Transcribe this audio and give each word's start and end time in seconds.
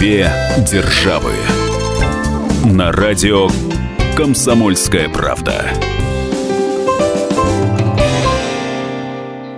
Две 0.00 0.32
державы. 0.66 1.34
На 2.64 2.90
радио 2.90 3.48
Комсомольская 4.16 5.10
правда. 5.10 5.66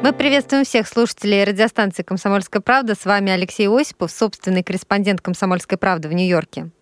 Мы 0.02 0.12
приветствуем 0.12 0.64
всех 0.64 0.88
слушателей 0.88 1.44
радиостанции 1.44 2.02
«Комсомольская 2.02 2.60
правда». 2.60 2.96
С 2.96 3.04
вами 3.04 3.30
Алексей 3.30 3.68
Осипов, 3.68 4.10
собственный 4.10 4.64
корреспондент 4.64 5.20
«Комсомольской 5.20 5.78
правды» 5.78 6.08
в 6.08 6.12
Нью-Йорке 6.12 6.72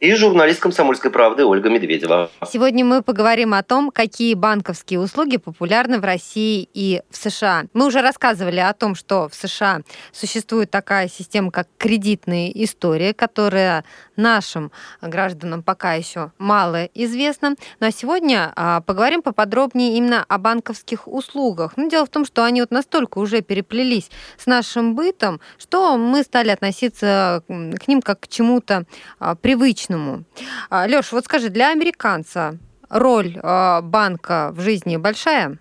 и 0.00 0.14
журналист 0.14 0.60
«Комсомольской 0.60 1.10
правды» 1.10 1.44
Ольга 1.44 1.68
Медведева. 1.68 2.30
Сегодня 2.50 2.86
мы 2.86 3.02
поговорим 3.02 3.52
о 3.52 3.62
том, 3.62 3.90
какие 3.90 4.32
банковские 4.32 4.98
услуги 4.98 5.36
популярны 5.36 6.00
в 6.00 6.04
России 6.04 6.66
и 6.72 7.02
в 7.10 7.16
США. 7.16 7.64
Мы 7.74 7.86
уже 7.86 8.00
рассказывали 8.00 8.60
о 8.60 8.72
том, 8.72 8.94
что 8.94 9.28
в 9.28 9.34
США 9.34 9.82
существует 10.10 10.70
такая 10.70 11.08
система, 11.08 11.50
как 11.50 11.68
кредитная 11.76 12.48
история, 12.48 13.12
которая 13.12 13.84
нашим 14.16 14.72
гражданам 15.02 15.62
пока 15.62 15.92
еще 15.94 16.32
мало 16.38 16.86
известна. 16.94 17.56
Ну 17.78 17.86
а 17.86 17.90
сегодня 17.90 18.52
а, 18.56 18.80
поговорим 18.80 19.20
поподробнее 19.20 19.98
именно 19.98 20.24
о 20.26 20.38
банковских 20.38 21.08
услугах. 21.08 21.74
Ну, 21.76 21.90
дело 21.90 22.06
в 22.06 22.10
том, 22.10 22.24
что 22.24 22.44
они 22.44 22.62
вот 22.62 22.70
настолько 22.70 23.18
уже 23.18 23.42
переплелись 23.42 24.10
с 24.38 24.46
нашим 24.46 24.94
бытом, 24.94 25.40
что 25.58 25.98
мы 25.98 26.22
стали 26.22 26.48
относиться 26.48 27.42
к 27.46 27.86
ним 27.86 28.00
как 28.00 28.20
к 28.20 28.28
чему-то 28.28 28.84
а, 29.18 29.34
привычному 29.34 29.89
личному. 29.90 30.24
А, 30.70 30.86
Леш, 30.86 31.12
вот 31.12 31.24
скажи, 31.24 31.48
для 31.48 31.72
американца 31.72 32.58
роль 32.88 33.38
а, 33.42 33.80
банка 33.82 34.50
в 34.52 34.60
жизни 34.60 34.96
большая? 34.96 35.58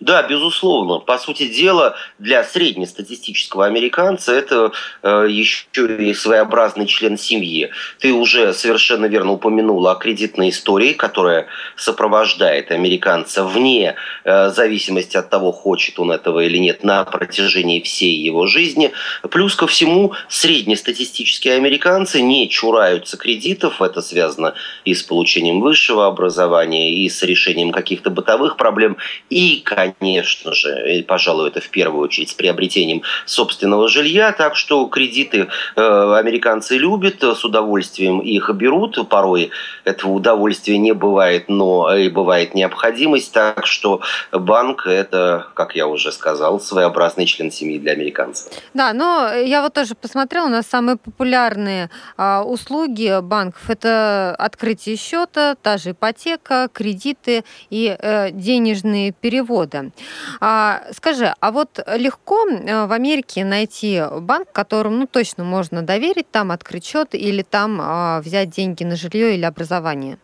Да, 0.00 0.22
безусловно. 0.22 1.00
По 1.00 1.18
сути 1.18 1.48
дела, 1.48 1.96
для 2.20 2.44
среднестатистического 2.44 3.66
американца 3.66 4.32
это 4.32 4.70
э, 5.02 5.26
еще 5.28 5.66
и 5.74 6.14
своеобразный 6.14 6.86
член 6.86 7.18
семьи. 7.18 7.70
Ты 7.98 8.12
уже 8.12 8.54
совершенно 8.54 9.06
верно 9.06 9.32
упомянула 9.32 9.92
о 9.92 9.94
кредитной 9.96 10.50
истории, 10.50 10.92
которая 10.92 11.48
сопровождает 11.76 12.70
американца 12.70 13.42
вне 13.42 13.96
э, 14.24 14.50
зависимости 14.50 15.16
от 15.16 15.30
того, 15.30 15.50
хочет 15.50 15.98
он 15.98 16.12
этого 16.12 16.40
или 16.40 16.58
нет, 16.58 16.84
на 16.84 17.04
протяжении 17.04 17.80
всей 17.80 18.14
его 18.14 18.46
жизни. 18.46 18.92
Плюс 19.30 19.56
ко 19.56 19.66
всему, 19.66 20.12
среднестатистические 20.28 21.54
американцы 21.54 22.20
не 22.20 22.48
чураются 22.48 23.16
кредитов. 23.16 23.82
Это 23.82 24.00
связано 24.00 24.54
и 24.84 24.94
с 24.94 25.02
получением 25.02 25.60
высшего 25.60 26.06
образования, 26.06 26.94
и 26.94 27.08
с 27.08 27.20
решением 27.24 27.72
каких-то 27.72 28.10
бытовых 28.10 28.56
проблем, 28.56 28.96
и, 29.28 29.60
конечно, 29.64 29.87
конечно 29.92 30.54
же, 30.54 30.98
и, 30.98 31.02
пожалуй, 31.02 31.48
это 31.48 31.60
в 31.60 31.68
первую 31.68 32.04
очередь 32.04 32.30
с 32.30 32.34
приобретением 32.34 33.02
собственного 33.26 33.88
жилья, 33.88 34.32
так 34.32 34.56
что 34.56 34.86
кредиты 34.86 35.48
э, 35.76 36.14
американцы 36.16 36.76
любят, 36.76 37.22
с 37.22 37.44
удовольствием 37.44 38.20
их 38.20 38.50
берут, 38.50 39.08
порой 39.08 39.50
этого 39.84 40.12
удовольствия 40.12 40.78
не 40.78 40.92
бывает, 40.92 41.48
но 41.48 41.94
и 41.94 42.08
бывает 42.08 42.54
необходимость, 42.54 43.32
так 43.32 43.66
что 43.66 44.00
банк 44.32 44.86
это, 44.86 45.48
как 45.54 45.74
я 45.74 45.86
уже 45.86 46.12
сказал, 46.12 46.60
своеобразный 46.60 47.26
член 47.26 47.50
семьи 47.50 47.78
для 47.78 47.92
американцев. 47.92 48.52
Да, 48.74 48.92
но 48.92 49.32
я 49.32 49.62
вот 49.62 49.74
тоже 49.74 49.94
посмотрела, 49.94 50.46
у 50.46 50.50
нас 50.50 50.66
самые 50.66 50.96
популярные 50.96 51.90
а, 52.16 52.42
услуги 52.42 53.20
банков 53.20 53.70
это 53.70 54.34
открытие 54.38 54.96
счета, 54.96 55.56
та 55.62 55.78
же 55.78 55.92
ипотека, 55.92 56.68
кредиты 56.72 57.44
и 57.70 57.96
э, 57.98 58.30
денежные 58.32 59.12
переводы 59.12 59.77
года. 59.78 59.92
А, 60.40 60.82
скажи, 60.92 61.34
а 61.40 61.50
вот 61.50 61.80
легко 61.96 62.46
э, 62.48 62.86
в 62.86 62.92
Америке 62.92 63.44
найти 63.44 64.02
банк, 64.20 64.52
которому 64.52 64.96
ну, 64.96 65.06
точно 65.06 65.44
можно 65.44 65.82
доверить, 65.82 66.30
там 66.30 66.50
открыть 66.50 66.86
счет 66.86 67.14
или 67.14 67.42
там 67.42 67.78
а, 67.80 68.20
взять 68.20 68.50
деньги 68.50 68.84
на 68.84 68.96
жилье 68.96 69.34
или 69.34 69.44
образование? 69.44 70.18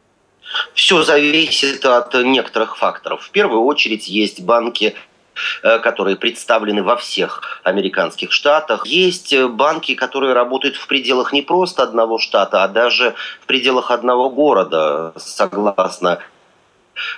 Все 0.74 1.02
зависит 1.02 1.84
от 1.84 2.14
некоторых 2.14 2.76
факторов. 2.76 3.24
В 3.24 3.30
первую 3.30 3.62
очередь 3.62 4.08
есть 4.08 4.42
банки, 4.42 4.94
э, 5.62 5.78
которые 5.78 6.16
представлены 6.16 6.82
во 6.82 6.96
всех 6.96 7.60
американских 7.64 8.32
штатах. 8.32 8.86
Есть 8.86 9.32
э, 9.32 9.48
банки, 9.48 9.94
которые 9.94 10.32
работают 10.32 10.76
в 10.76 10.86
пределах 10.86 11.32
не 11.32 11.42
просто 11.42 11.82
одного 11.82 12.18
штата, 12.18 12.62
а 12.62 12.68
даже 12.68 13.14
в 13.42 13.46
пределах 13.46 13.90
одного 13.90 14.30
города, 14.30 15.12
согласно 15.16 16.20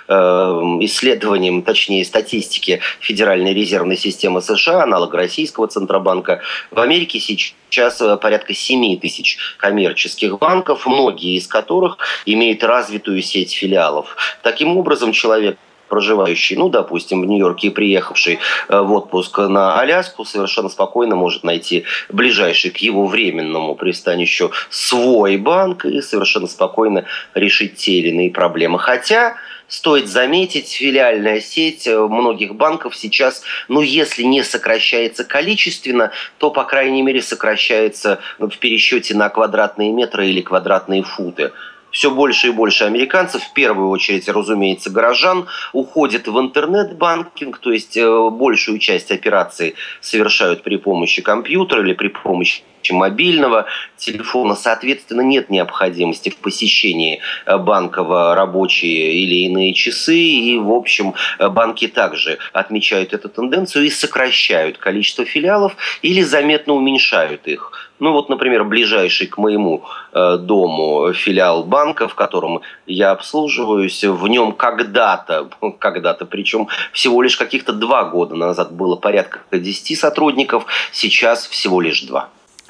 исследованиям, 0.07 1.61
точнее 1.61 2.05
статистике 2.05 2.81
Федеральной 2.99 3.53
резервной 3.53 3.97
системы 3.97 4.41
США, 4.41 4.83
аналог 4.83 5.13
Российского 5.13 5.67
Центробанка, 5.67 6.41
в 6.71 6.79
Америке 6.79 7.19
сейчас 7.19 8.01
э, 8.01 8.17
порядка 8.17 8.53
7 8.53 8.99
тысяч 8.99 9.37
коммерческих 9.57 10.39
банков, 10.39 10.85
многие 10.85 11.37
из 11.37 11.47
которых 11.47 11.97
имеют 12.25 12.63
развитую 12.63 13.21
сеть 13.21 13.53
филиалов. 13.53 14.15
Таким 14.41 14.77
образом, 14.77 15.11
человек 15.11 15.57
проживающий, 15.87 16.55
ну, 16.55 16.69
допустим, 16.69 17.21
в 17.21 17.25
Нью-Йорке 17.25 17.67
и 17.67 17.71
приехавший 17.71 18.39
э, 18.67 18.79
в 18.79 18.91
отпуск 18.91 19.37
на 19.39 19.79
Аляску, 19.79 20.25
совершенно 20.25 20.69
спокойно 20.69 21.15
может 21.15 21.43
найти 21.43 21.85
ближайший 22.09 22.71
к 22.71 22.77
его 22.77 23.05
временному 23.05 23.75
пристанищу 23.75 24.51
свой 24.69 25.37
банк 25.37 25.85
и 25.85 26.01
совершенно 26.01 26.47
спокойно 26.47 27.05
решить 27.33 27.75
те 27.75 27.93
или 27.93 28.09
иные 28.09 28.31
проблемы. 28.31 28.79
Хотя 28.79 29.37
Стоит 29.67 30.07
заметить, 30.07 30.71
филиальная 30.71 31.41
сеть 31.41 31.87
э, 31.87 31.99
многих 31.99 32.55
банков 32.55 32.95
сейчас, 32.95 33.41
ну, 33.67 33.81
если 33.81 34.23
не 34.23 34.41
сокращается 34.43 35.25
количественно, 35.25 36.11
то, 36.37 36.51
по 36.51 36.63
крайней 36.63 37.01
мере, 37.01 37.21
сокращается 37.21 38.19
в 38.39 38.49
пересчете 38.59 39.13
на 39.13 39.27
квадратные 39.27 39.91
метры 39.91 40.27
или 40.27 40.39
квадратные 40.39 41.03
футы 41.03 41.51
все 41.97 42.11
больше 42.11 42.49
и 42.49 42.51
больше 42.51 42.83
американцев, 42.83 43.41
в 43.41 43.53
первую 43.53 43.89
очередь, 43.89 44.29
разумеется, 44.29 44.91
горожан, 44.91 45.47
уходят 45.73 46.27
в 46.27 46.39
интернет-банкинг, 46.39 47.57
то 47.57 47.71
есть 47.71 47.97
э, 47.97 48.29
большую 48.29 48.77
часть 48.77 49.09
операций 49.09 49.73
совершают 49.99 50.61
при 50.61 50.77
помощи 50.77 51.23
компьютера 51.23 51.81
или 51.81 51.93
при 51.93 52.09
помощи 52.09 52.61
мобильного 52.91 53.65
телефона. 53.97 54.53
Соответственно, 54.53 55.21
нет 55.21 55.49
необходимости 55.49 56.29
в 56.29 56.37
посещении 56.37 57.19
э, 57.47 57.57
банка 57.57 58.03
в 58.03 58.35
рабочие 58.35 59.15
или 59.15 59.47
иные 59.47 59.73
часы. 59.73 60.19
И, 60.19 60.55
в 60.59 60.71
общем, 60.71 61.15
э, 61.39 61.49
банки 61.49 61.87
также 61.87 62.37
отмечают 62.53 63.13
эту 63.13 63.27
тенденцию 63.27 63.85
и 63.85 63.89
сокращают 63.89 64.77
количество 64.77 65.25
филиалов 65.25 65.75
или 66.03 66.21
заметно 66.21 66.73
уменьшают 66.73 67.47
их. 67.47 67.86
Ну 67.99 68.11
вот, 68.11 68.29
например, 68.29 68.63
ближайший 68.63 69.27
к 69.27 69.37
моему 69.37 69.83
э, 70.13 70.37
дому 70.37 71.13
филиал 71.13 71.63
банка, 71.63 72.07
в 72.07 72.15
котором 72.15 72.61
я 72.85 73.11
обслуживаюсь, 73.11 74.03
в 74.03 74.27
нем 74.27 74.51
когда-то, 74.51 75.49
когда-то, 75.79 76.25
причем 76.25 76.67
всего 76.93 77.21
лишь 77.21 77.37
каких-то 77.37 77.73
два 77.73 78.05
года 78.05 78.35
назад 78.35 78.71
было 78.71 78.95
порядка 78.95 79.39
10 79.51 79.97
сотрудников, 79.97 80.65
сейчас 80.91 81.47
всего 81.47 81.81
лишь 81.81 82.01
два. 82.03 82.29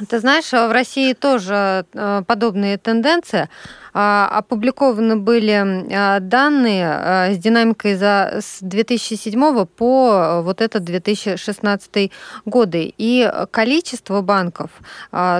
Ты 0.10 0.20
знаешь, 0.20 0.52
в 0.52 0.72
России 0.72 1.14
тоже 1.14 1.86
э, 1.94 2.22
подобные 2.28 2.78
тенденции. 2.78 3.50
А, 4.00 4.28
опубликованы 4.28 5.16
были 5.16 5.88
а, 5.91 6.19
данные 6.19 6.85
а, 6.88 7.34
с 7.34 7.40
динамикой 7.40 7.96
за 7.96 8.41
с 8.41 8.59
2007 8.62 9.66
по 9.66 10.41
вот 10.44 10.62
этот 10.62 10.84
2016 10.84 12.12
годы. 12.46 12.94
И 13.00 13.28
количество 13.50 14.22
банков 14.22 14.69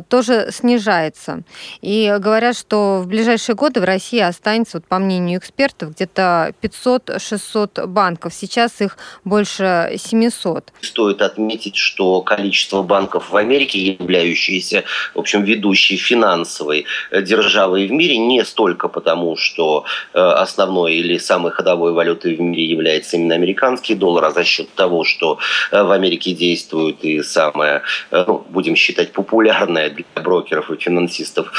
тоже 0.10 0.50
снижается. 0.52 1.44
И 1.82 2.16
говорят, 2.20 2.58
что 2.58 3.00
в 3.04 3.08
ближайшие 3.08 3.56
годы 3.56 3.80
в 3.80 3.84
России 3.84 4.20
останется, 4.20 4.78
вот 4.78 4.88
по 4.88 4.98
мнению 4.98 5.40
экспертов, 5.40 5.94
где-то 5.94 6.54
500-600 6.62 7.86
банков. 7.86 8.34
Сейчас 8.34 8.82
их 8.82 8.98
больше 9.24 9.94
700. 9.98 10.74
Стоит 10.82 11.22
отметить, 11.22 11.76
что 11.76 12.22
количество 12.22 12.82
банков 12.82 13.30
в 13.30 13.38
Америке, 13.38 13.80
являющиеся, 13.80 14.84
в 15.14 15.20
общем, 15.20 15.44
ведущей 15.44 15.98
финансовой 15.98 16.86
державой 17.12 17.88
в 17.88 17.92
мире, 17.92 18.18
не 18.18 18.47
столько 18.48 18.88
потому, 18.88 19.36
что 19.36 19.86
э, 20.14 20.20
основной 20.20 20.96
или 20.96 21.18
самой 21.18 21.52
ходовой 21.52 21.94
валютой 21.94 22.36
в 22.36 22.42
мире 22.42 22.66
является 22.66 23.18
именно 23.18 23.36
американский 23.36 23.96
доллар, 23.96 24.26
а 24.26 24.32
за 24.32 24.44
счет 24.44 24.74
того, 24.76 25.04
что 25.04 25.38
э, 25.72 25.84
в 25.84 25.92
Америке 25.92 26.34
действует 26.34 27.04
и 27.04 27.22
самая, 27.22 27.84
э, 28.12 28.24
ну, 28.28 28.46
будем 28.50 28.76
считать, 28.76 29.12
популярная 29.12 29.90
для 29.90 30.06
брокеров 30.24 30.72
и 30.72 30.78
финансистов 30.78 31.52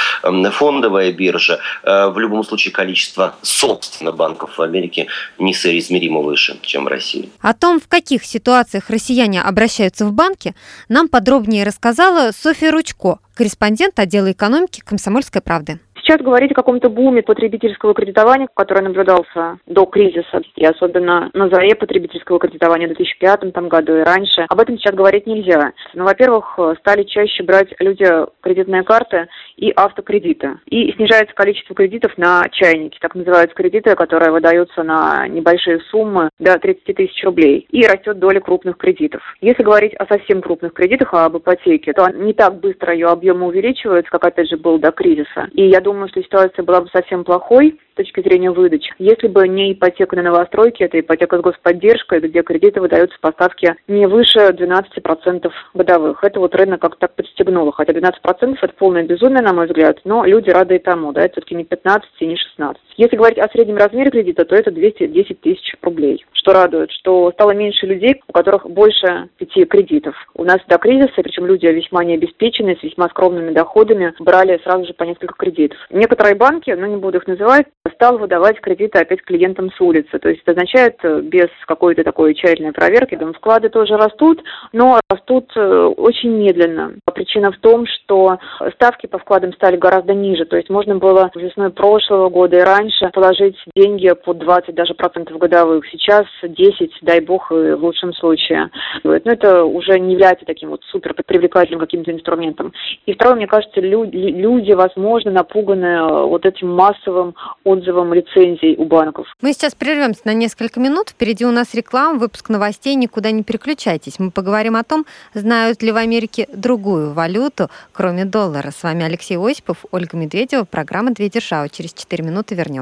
фондовая 0.53 1.13
биржа. 1.13 1.61
В 1.85 2.19
любом 2.19 2.45
случае 2.45 2.73
количество, 2.73 3.35
собственно, 3.43 4.13
банков 4.13 4.59
в 4.59 4.63
Америке 4.63 5.07
несоизмеримо 5.39 6.21
выше, 6.21 6.59
чем 6.63 6.85
в 6.85 6.89
России. 6.89 7.31
О 7.41 7.55
том, 7.55 7.81
в 7.81 7.89
каких 7.89 8.25
ситуациях 8.25 8.91
россияне 8.91 9.43
обращаются 9.43 10.07
в 10.07 10.13
банки, 10.13 10.55
нам 10.89 11.09
подробнее 11.09 11.65
рассказала 11.65 12.33
Софья 12.33 12.71
Ручко, 12.71 13.19
корреспондент 13.35 13.99
отдела 13.99 14.33
экономики 14.33 14.83
«Комсомольской 14.85 15.41
правды» 15.41 15.79
Сейчас 16.09 16.23
говорить 16.23 16.53
о 16.53 16.55
каком-то 16.55 16.89
буме 16.89 17.23
потребительского 17.23 17.93
кредитования, 17.93 18.49
который 18.55 18.83
наблюдался 18.83 19.59
до 19.67 19.85
кризиса, 19.85 20.41
и 20.57 20.65
особенно 20.65 21.29
на 21.35 21.51
заре 21.51 21.75
потребительского 21.75 22.39
кредитования 22.39 22.87
в 22.87 22.97
2005 22.97 23.53
там, 23.53 23.69
году 23.69 23.95
и 23.95 24.03
раньше, 24.03 24.47
об 24.49 24.59
этом 24.59 24.79
сейчас 24.79 24.95
говорить 24.95 25.27
нельзя. 25.27 25.73
Ну, 25.93 26.05
во-первых, 26.05 26.59
стали 26.79 27.03
чаще 27.03 27.43
брать 27.43 27.75
люди 27.79 28.07
кредитные 28.41 28.85
карты 28.85 29.29
и 29.59 29.73
автокредиты. 29.75 30.59
И 30.67 30.93
снижается 30.93 31.35
количество 31.35 31.75
кредитов 31.75 32.17
на 32.17 32.49
чайники, 32.51 32.99
так 33.01 33.15
называются 33.15 33.57
кредиты, 33.57 33.95
которые 33.97 34.31
выдаются 34.31 34.83
на 34.83 35.27
небольшие 35.29 35.81
суммы 35.91 36.31
до 36.39 36.59
30 36.59 36.97
тысяч 36.97 37.25
рублей. 37.25 37.67
И 37.71 37.85
растет 37.85 38.19
доля 38.19 38.41
крупных 38.41 38.77
кредитов. 38.77 39.23
Если 39.41 39.63
говорить 39.63 39.95
о 39.95 40.07
совсем 40.07 40.41
крупных 40.41 40.73
кредитах, 40.73 41.13
об 41.13 41.37
ипотеке, 41.37 41.93
то 41.93 42.09
не 42.11 42.33
так 42.33 42.61
быстро 42.61 42.93
ее 42.93 43.09
объемы 43.09 43.47
увеличиваются, 43.47 44.11
как 44.11 44.25
опять 44.25 44.49
же 44.49 44.57
был 44.57 44.79
до 44.79 44.93
кризиса. 44.93 45.49
И 45.53 45.67
я 45.67 45.81
думаю, 45.81 46.09
что 46.09 46.23
ситуация 46.23 46.63
была 46.63 46.81
бы 46.81 46.89
совсем 46.93 47.25
плохой, 47.25 47.79
точки 47.99 48.21
зрения 48.21 48.51
выдачи. 48.51 48.95
Если 48.99 49.27
бы 49.27 49.47
не 49.49 49.73
ипотека 49.73 50.17
на 50.17 50.23
новостройки, 50.23 50.85
это 50.85 51.01
ипотека 51.01 51.39
с 51.39 51.41
господдержкой, 51.41 52.21
где 52.21 52.43
кредиты 52.43 52.81
выдаются 52.81 53.19
по 53.21 53.33
ставке 53.33 53.75
не 53.89 54.07
выше 54.07 54.39
12% 54.39 55.51
годовых. 55.75 56.23
Это 56.23 56.39
вот 56.39 56.55
рынок 56.55 56.81
как 56.81 56.97
так 56.97 57.15
подстегнуло. 57.17 57.73
Хотя 57.73 57.93
12% 57.93 58.57
это 58.63 58.75
полное 58.75 59.03
безумие, 59.03 59.43
на 59.49 59.55
мой 59.55 59.67
взгляд, 59.67 60.01
но 60.05 60.25
люди 60.25 60.51
рады 60.51 60.77
и 60.77 60.79
тому, 60.79 61.13
да, 61.13 61.23
это 61.23 61.33
все-таки 61.33 61.55
не 61.55 61.65
15 61.65 62.11
и 62.21 62.27
не 62.27 62.37
16. 62.37 62.83
Если 62.99 63.15
говорить 63.15 63.39
о 63.39 63.49
среднем 63.51 63.77
размере 63.77 64.11
кредита, 64.11 64.45
то 64.45 64.57
это 64.57 64.73
210 64.73 65.41
тысяч 65.41 65.73
рублей. 65.83 66.27
Что 66.33 66.53
радует, 66.53 66.91
что 66.91 67.31
стало 67.31 67.53
меньше 67.53 67.87
людей, 67.87 68.21
у 68.27 68.33
которых 68.33 68.69
больше 68.69 69.29
пяти 69.39 69.65
кредитов. 69.67 70.17
У 70.35 70.43
нас 70.43 70.59
до 70.67 70.79
кризиса, 70.79 71.13
причем 71.23 71.47
люди 71.47 71.67
весьма 71.67 72.03
необеспеченные, 72.03 72.77
с 72.77 72.83
весьма 72.83 73.09
скромными 73.09 73.53
доходами, 73.53 74.15
брали 74.19 74.61
сразу 74.65 74.85
же 74.85 74.95
по 74.95 75.05
несколько 75.05 75.35
кредитов. 75.35 75.79
Некоторые 75.91 76.35
банки, 76.35 76.73
ну 76.73 76.87
не 76.87 76.97
буду 76.97 77.19
их 77.19 77.29
называть, 77.29 77.67
стал 77.95 78.19
выдавать 78.19 78.61
кредиты 78.61 78.99
опять 78.99 79.23
клиентам 79.23 79.71
с 79.71 79.81
улицы. 79.81 80.19
То 80.19 80.29
есть 80.29 80.43
это 80.43 80.53
означает 80.53 80.97
э, 81.05 81.21
без 81.21 81.49
какой-то 81.67 82.03
такой 82.03 82.35
тщательной 82.35 82.73
проверки. 82.73 83.15
Дом 83.15 83.33
вклады 83.33 83.69
тоже 83.69 83.97
растут, 83.97 84.43
но 84.73 85.01
растут 85.09 85.53
э, 85.55 85.93
очень 85.97 86.31
медленно. 86.31 86.95
Причина 87.15 87.53
в 87.53 87.59
том, 87.59 87.87
что 87.87 88.39
ставки 88.75 89.07
по 89.07 89.19
вкладам 89.19 89.53
стали 89.53 89.77
гораздо 89.77 90.15
ниже. 90.15 90.47
То 90.47 90.57
есть 90.57 90.69
можно 90.69 90.97
было 90.97 91.31
весной 91.37 91.71
прошлого 91.71 92.29
года 92.29 92.57
и 92.57 92.63
раньше 92.89 93.11
положить 93.13 93.57
деньги 93.75 94.13
по 94.25 94.35
20 94.35 94.75
даже 94.75 94.95
процентов 94.95 95.39
годовых. 95.39 95.85
Сейчас 95.91 96.27
10, 96.43 96.91
дай 97.03 97.21
бог, 97.21 97.51
в 97.51 97.77
лучшем 97.77 98.13
случае. 98.15 98.71
Но 99.05 99.15
это 99.15 99.65
уже 99.65 99.99
не 99.99 100.13
является 100.13 100.45
таким 100.45 100.71
вот 100.71 100.83
супер 100.91 101.15
привлекательным 101.27 101.81
каким-то 101.81 102.13
инструментом. 102.13 102.73
И 103.07 103.13
второе, 103.13 103.37
мне 103.37 103.47
кажется, 103.47 103.81
люди, 103.81 104.17
люди 104.17 104.73
возможно, 104.73 105.31
напуганы 105.31 105.85
э, 105.85 106.23
вот 106.25 106.47
этим 106.47 106.69
массовым 106.69 107.35
отзывом 107.65 108.13
лицензий 108.15 108.77
у 108.77 108.85
банков. 108.85 109.27
Мы 109.41 109.53
сейчас 109.53 109.75
прервемся 109.75 110.23
на 110.25 110.35
несколько 110.35 110.81
минут. 110.81 111.11
Впереди 111.11 111.45
у 111.45 111.51
нас 111.51 111.75
реклама, 111.75 112.19
выпуск 112.19 112.49
новостей. 112.49 112.95
Никуда 112.95 113.31
не 113.31 113.43
переключайтесь. 113.43 114.19
Мы 114.19 114.31
поговорим 114.31 114.77
о 114.77 114.85
том, 114.85 115.05
знают 115.35 115.83
ли 115.83 115.93
в 115.93 115.97
Америке 115.97 116.47
другую 116.53 117.13
валюту, 117.13 117.69
кроме 117.93 118.25
доллара. 118.25 118.71
С 118.71 118.83
вами 118.83 119.05
Алексей 119.05 119.37
Осипов, 119.37 119.85
Ольга 119.91 120.17
Медведева, 120.17 120.65
программа 120.65 121.13
«Две 121.13 121.29
державы». 121.29 121.69
Через 121.69 121.93
4 121.93 122.25
минуты 122.25 122.55
вернемся. 122.55 122.78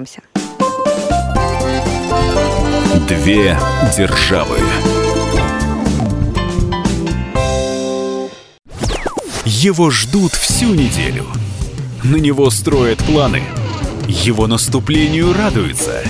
Две 3.08 3.58
державы. 3.96 4.58
Его 9.44 9.90
ждут 9.90 10.32
всю 10.32 10.74
неделю. 10.74 11.26
На 12.02 12.16
него 12.16 12.50
строят 12.50 12.98
планы– 12.98 13.42
его 14.08 14.46
наступлению 14.46 15.32
радуются. 15.32 16.02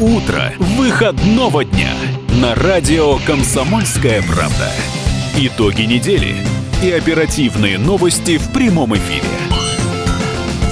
Утро 0.00 0.52
выходного 0.58 1.62
дня 1.64 1.92
на 2.40 2.54
радио 2.54 3.18
«Комсомольская 3.26 4.22
правда». 4.22 4.70
Итоги 5.36 5.82
недели 5.82 6.36
и 6.82 6.90
оперативные 6.90 7.78
новости 7.78 8.38
в 8.38 8.50
прямом 8.50 8.96
эфире. 8.96 9.28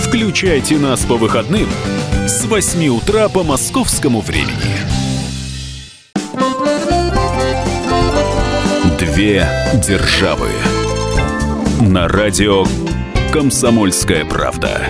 Включайте 0.02 0.78
нас 0.78 1.00
по 1.04 1.16
выходным 1.16 1.68
с 2.26 2.46
8 2.46 2.88
утра 2.88 3.28
по 3.28 3.42
московскому 3.42 4.20
времени. 4.20 4.76
Две 8.98 9.46
державы. 9.86 10.48
На 11.80 12.08
радио 12.08 12.64
«Комсомольская 13.30 14.24
правда». 14.24 14.86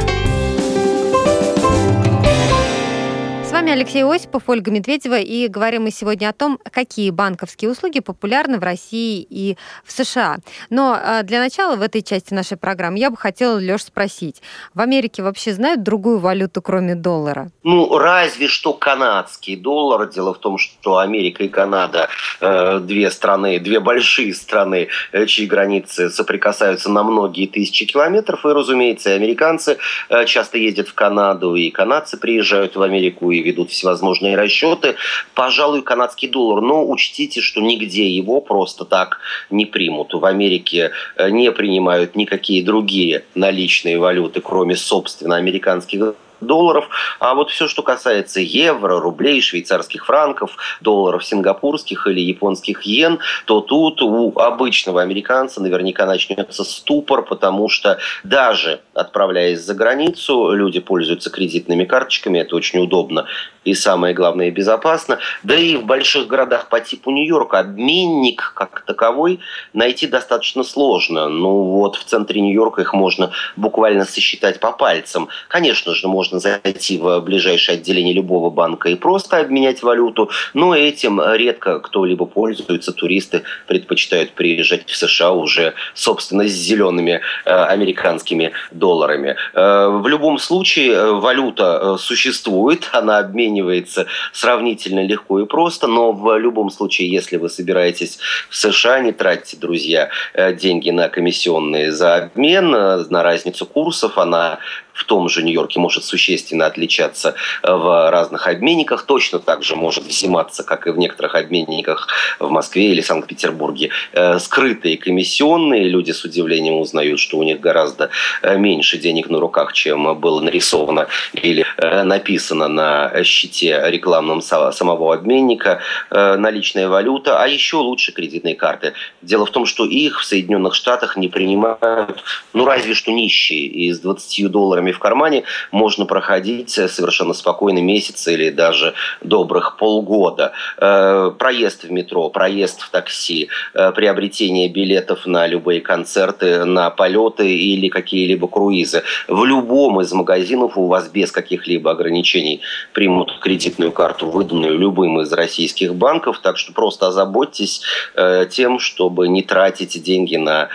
Алексей 3.74 4.04
Осипов, 4.04 4.44
Ольга 4.46 4.70
Медведева, 4.70 5.18
и 5.18 5.48
говорим 5.48 5.82
мы 5.82 5.90
сегодня 5.90 6.28
о 6.28 6.32
том, 6.32 6.60
какие 6.70 7.10
банковские 7.10 7.72
услуги 7.72 7.98
популярны 7.98 8.60
в 8.60 8.62
России 8.62 9.26
и 9.28 9.56
в 9.84 9.90
США. 9.90 10.36
Но 10.70 10.96
а, 10.96 11.24
для 11.24 11.40
начала 11.40 11.74
в 11.74 11.82
этой 11.82 12.02
части 12.02 12.32
нашей 12.32 12.56
программы 12.56 13.00
я 13.00 13.10
бы 13.10 13.16
хотела, 13.16 13.58
Леш, 13.58 13.82
спросить, 13.82 14.42
в 14.74 14.80
Америке 14.80 15.24
вообще 15.24 15.52
знают 15.52 15.82
другую 15.82 16.20
валюту, 16.20 16.62
кроме 16.62 16.94
доллара? 16.94 17.50
Ну, 17.64 17.98
разве 17.98 18.46
что 18.46 18.74
канадский 18.74 19.56
доллар. 19.56 20.08
Дело 20.08 20.34
в 20.34 20.38
том, 20.38 20.56
что 20.56 20.98
Америка 20.98 21.42
и 21.42 21.48
Канада 21.48 22.08
э, 22.40 22.78
две 22.78 23.10
страны, 23.10 23.58
две 23.58 23.80
большие 23.80 24.34
страны, 24.34 24.86
э, 25.10 25.26
чьи 25.26 25.46
границы 25.46 26.10
соприкасаются 26.10 26.90
на 26.90 27.02
многие 27.02 27.48
тысячи 27.48 27.86
километров. 27.86 28.46
И, 28.46 28.48
разумеется, 28.48 29.10
и 29.10 29.14
американцы 29.14 29.78
э, 30.10 30.26
часто 30.26 30.58
ездят 30.58 30.86
в 30.86 30.94
Канаду, 30.94 31.56
и 31.56 31.70
канадцы 31.70 32.16
приезжают 32.16 32.76
в 32.76 32.82
Америку 32.82 33.32
и 33.32 33.42
ведут 33.42 33.63
всевозможные 33.70 34.36
расчеты. 34.36 34.96
Пожалуй, 35.34 35.82
канадский 35.82 36.28
доллар, 36.28 36.60
но 36.60 36.88
учтите, 36.88 37.40
что 37.40 37.60
нигде 37.60 38.08
его 38.08 38.40
просто 38.40 38.84
так 38.84 39.18
не 39.50 39.66
примут. 39.66 40.14
В 40.14 40.24
Америке 40.24 40.92
э, 41.16 41.30
не 41.30 41.50
принимают 41.50 42.16
никакие 42.16 42.64
другие 42.64 43.24
наличные 43.34 43.98
валюты, 43.98 44.40
кроме, 44.40 44.76
собственно, 44.76 45.36
американских 45.36 46.14
долларов. 46.44 46.88
А 47.18 47.34
вот 47.34 47.50
все, 47.50 47.68
что 47.68 47.82
касается 47.82 48.40
евро, 48.40 49.00
рублей, 49.00 49.40
швейцарских 49.40 50.06
франков, 50.06 50.56
долларов 50.80 51.24
сингапурских 51.24 52.06
или 52.06 52.20
японских 52.20 52.82
йен, 52.82 53.18
то 53.46 53.60
тут 53.60 54.02
у 54.02 54.38
обычного 54.38 55.02
американца 55.02 55.60
наверняка 55.60 56.06
начнется 56.06 56.64
ступор, 56.64 57.24
потому 57.24 57.68
что 57.68 57.98
даже 58.22 58.80
отправляясь 58.92 59.60
за 59.60 59.74
границу, 59.74 60.52
люди 60.52 60.80
пользуются 60.80 61.30
кредитными 61.30 61.84
карточками, 61.84 62.38
это 62.38 62.56
очень 62.56 62.80
удобно 62.80 63.26
и 63.64 63.74
самое 63.74 64.14
главное 64.14 64.50
безопасно. 64.50 65.18
Да 65.42 65.54
и 65.54 65.76
в 65.76 65.84
больших 65.84 66.26
городах 66.26 66.68
по 66.68 66.80
типу 66.80 67.10
Нью-Йорка 67.10 67.60
обменник 67.60 68.52
как 68.54 68.84
таковой 68.86 69.40
найти 69.72 70.06
достаточно 70.06 70.62
сложно. 70.62 71.28
Ну 71.28 71.64
вот 71.64 71.96
в 71.96 72.04
центре 72.04 72.40
Нью-Йорка 72.40 72.82
их 72.82 72.94
можно 72.94 73.30
буквально 73.56 74.04
сосчитать 74.04 74.60
по 74.60 74.72
пальцам. 74.72 75.28
Конечно 75.48 75.94
же, 75.94 76.08
можно 76.08 76.38
зайти 76.38 76.98
в 76.98 77.20
ближайшее 77.20 77.76
отделение 77.76 78.14
любого 78.14 78.50
банка 78.50 78.88
и 78.88 78.94
просто 78.94 79.38
обменять 79.38 79.82
валюту, 79.82 80.30
но 80.52 80.74
этим 80.74 81.20
редко 81.20 81.80
кто-либо 81.80 82.26
пользуется. 82.26 82.92
Туристы 82.92 83.42
предпочитают 83.66 84.32
приезжать 84.32 84.88
в 84.88 84.96
США 84.96 85.32
уже, 85.32 85.74
собственно, 85.94 86.46
с 86.46 86.52
зелеными 86.52 87.20
э, 87.44 87.50
американскими 87.50 88.52
долларами. 88.70 89.36
Э, 89.54 89.88
в 89.88 90.06
любом 90.08 90.38
случае, 90.38 90.92
э, 90.92 91.12
валюта 91.12 91.80
э, 91.82 91.96
существует, 91.98 92.88
она 92.92 93.18
обменивается 93.18 93.53
обменивается 93.54 94.06
сравнительно 94.32 95.06
легко 95.06 95.40
и 95.40 95.46
просто, 95.46 95.86
но 95.86 96.12
в 96.12 96.36
любом 96.38 96.70
случае, 96.70 97.10
если 97.10 97.36
вы 97.36 97.48
собираетесь 97.48 98.18
в 98.48 98.56
США, 98.56 99.00
не 99.00 99.12
тратьте, 99.12 99.56
друзья, 99.56 100.10
э, 100.34 100.54
деньги 100.54 100.90
на 100.90 101.08
комиссионные 101.08 101.92
за 101.92 102.16
обмен, 102.16 102.74
э, 102.74 103.04
на 103.10 103.22
разницу 103.22 103.66
курсов, 103.66 104.18
она 104.18 104.58
в 104.94 105.04
том 105.04 105.28
же 105.28 105.42
Нью-Йорке 105.42 105.80
может 105.80 106.04
существенно 106.04 106.66
отличаться 106.66 107.34
э, 107.62 107.72
в 107.72 108.10
разных 108.10 108.46
обменниках, 108.46 109.02
точно 109.02 109.40
так 109.40 109.62
же 109.62 109.76
может 109.76 110.04
взиматься, 110.04 110.62
как 110.62 110.86
и 110.86 110.90
в 110.90 110.98
некоторых 110.98 111.34
обменниках 111.34 112.08
в 112.38 112.48
Москве 112.48 112.90
или 112.90 113.00
Санкт-Петербурге, 113.00 113.90
э, 114.12 114.38
скрытые 114.38 114.96
комиссионные. 114.96 115.88
Люди 115.88 116.12
с 116.12 116.24
удивлением 116.24 116.76
узнают, 116.76 117.18
что 117.20 117.38
у 117.38 117.42
них 117.42 117.60
гораздо 117.60 118.10
э, 118.42 118.56
меньше 118.56 118.98
денег 118.98 119.28
на 119.28 119.40
руках, 119.40 119.72
чем 119.72 120.14
было 120.18 120.40
нарисовано 120.40 121.08
или 121.32 121.66
написано 122.04 122.68
на 122.68 123.24
щите 123.24 123.82
рекламном 123.86 124.40
самого 124.42 125.14
обменника. 125.14 125.80
Наличная 126.10 126.88
валюта, 126.88 127.42
а 127.42 127.48
еще 127.48 127.78
лучше 127.78 128.12
кредитные 128.12 128.54
карты. 128.54 128.92
Дело 129.22 129.46
в 129.46 129.50
том, 129.50 129.66
что 129.66 129.84
их 129.84 130.20
в 130.20 130.24
Соединенных 130.24 130.74
Штатах 130.74 131.16
не 131.16 131.28
принимают, 131.28 132.22
ну 132.52 132.64
разве 132.64 132.94
что 132.94 133.10
нищие. 133.10 133.66
И 133.66 133.92
с 133.92 134.00
20 134.00 134.50
долларами 134.50 134.83
долларами 134.84 134.92
в 134.92 134.98
кармане 134.98 135.44
можно 135.72 136.06
проходить 136.06 136.70
совершенно 136.70 137.34
спокойно 137.34 137.80
месяц 137.80 138.28
или 138.28 138.50
даже 138.50 138.94
добрых 139.22 139.76
полгода. 139.78 140.52
Э, 140.78 141.30
проезд 141.38 141.84
в 141.84 141.92
метро, 141.92 142.30
проезд 142.30 142.82
в 142.82 142.90
такси, 142.90 143.48
э, 143.74 143.92
приобретение 143.92 144.68
билетов 144.68 145.26
на 145.26 145.46
любые 145.46 145.80
концерты, 145.80 146.64
на 146.64 146.90
полеты 146.90 147.46
или 147.46 147.88
какие-либо 147.88 148.48
круизы. 148.48 149.02
В 149.28 149.44
любом 149.44 150.00
из 150.00 150.12
магазинов 150.12 150.76
у 150.76 150.86
вас 150.86 151.08
без 151.08 151.32
каких-либо 151.32 151.90
ограничений 151.90 152.60
примут 152.92 153.38
кредитную 153.40 153.92
карту, 153.92 154.26
выданную 154.26 154.78
любым 154.78 155.20
из 155.20 155.32
российских 155.32 155.94
банков. 155.94 156.38
Так 156.42 156.58
что 156.58 156.72
просто 156.72 157.06
озаботьтесь 157.06 157.82
э, 158.14 158.46
тем, 158.50 158.78
чтобы 158.78 159.28
не 159.28 159.42
тратить 159.42 160.02
деньги 160.02 160.36
на 160.36 160.68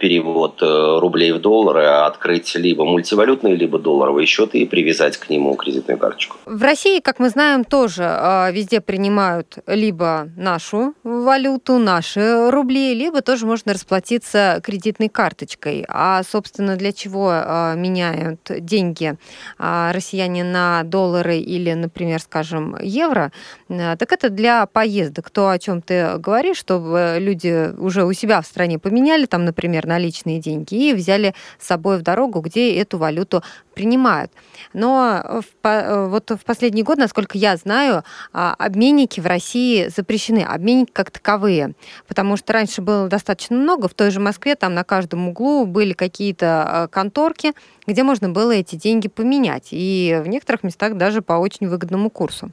перевод 0.00 0.60
рублей 0.60 1.32
в 1.32 1.40
доллары, 1.40 1.84
а 1.84 2.06
открыть 2.06 2.54
либо 2.54 2.84
мультивалютный, 2.84 3.47
либо 3.56 3.78
долларовый 3.78 4.26
счет 4.26 4.54
и 4.54 4.64
привязать 4.66 5.16
к 5.16 5.30
нему 5.30 5.54
кредитную 5.54 5.98
карточку. 5.98 6.36
В 6.46 6.62
России, 6.62 7.00
как 7.00 7.18
мы 7.18 7.28
знаем, 7.28 7.64
тоже 7.64 8.04
э, 8.04 8.52
везде 8.52 8.80
принимают 8.80 9.58
либо 9.66 10.28
нашу 10.36 10.94
валюту, 11.04 11.78
наши 11.78 12.50
рубли, 12.50 12.94
либо 12.94 13.22
тоже 13.22 13.46
можно 13.46 13.72
расплатиться 13.72 14.60
кредитной 14.64 15.08
карточкой. 15.08 15.84
А, 15.88 16.22
собственно, 16.22 16.76
для 16.76 16.92
чего 16.92 17.32
э, 17.32 17.74
меняют 17.76 18.40
деньги 18.48 19.16
э, 19.58 19.90
россияне 19.92 20.44
на 20.44 20.82
доллары 20.84 21.38
или, 21.38 21.72
например, 21.72 22.20
скажем, 22.20 22.76
евро, 22.80 23.32
так 23.68 24.12
это 24.12 24.30
для 24.30 24.66
поездок. 24.66 25.30
То, 25.30 25.50
о 25.50 25.58
чем 25.58 25.82
ты 25.82 26.18
говоришь, 26.18 26.58
чтобы 26.58 27.16
люди 27.18 27.72
уже 27.78 28.04
у 28.04 28.12
себя 28.12 28.40
в 28.40 28.46
стране 28.46 28.78
поменяли, 28.78 29.26
там, 29.26 29.44
например, 29.44 29.86
наличные 29.86 30.38
деньги 30.38 30.74
и 30.74 30.94
взяли 30.94 31.34
с 31.58 31.66
собой 31.66 31.98
в 31.98 32.02
дорогу, 32.02 32.40
где 32.40 32.78
эту 32.80 32.98
валюту 32.98 33.37
说 33.38 33.42
принимают. 33.78 34.32
Но 34.72 35.22
в, 35.62 35.68
э, 35.68 36.08
вот 36.08 36.32
в 36.32 36.44
последний 36.44 36.82
год, 36.82 36.98
насколько 36.98 37.38
я 37.38 37.56
знаю, 37.56 38.02
а, 38.32 38.56
обменники 38.58 39.20
в 39.20 39.26
России 39.26 39.86
запрещены, 39.86 40.40
обменники 40.40 40.90
как 40.92 41.12
таковые, 41.12 41.74
потому 42.08 42.36
что 42.36 42.54
раньше 42.54 42.82
было 42.82 43.06
достаточно 43.06 43.56
много, 43.56 43.86
в 43.86 43.94
той 43.94 44.10
же 44.10 44.18
Москве 44.18 44.56
там 44.56 44.74
на 44.74 44.82
каждом 44.82 45.28
углу 45.28 45.64
были 45.64 45.92
какие-то 45.92 46.88
э, 46.88 46.88
конторки, 46.92 47.52
где 47.86 48.02
можно 48.02 48.30
было 48.30 48.50
эти 48.50 48.74
деньги 48.74 49.06
поменять, 49.06 49.68
и 49.70 50.20
в 50.24 50.26
некоторых 50.26 50.64
местах 50.64 50.96
даже 50.96 51.22
по 51.22 51.34
очень 51.34 51.68
выгодному 51.68 52.10
курсу. 52.10 52.50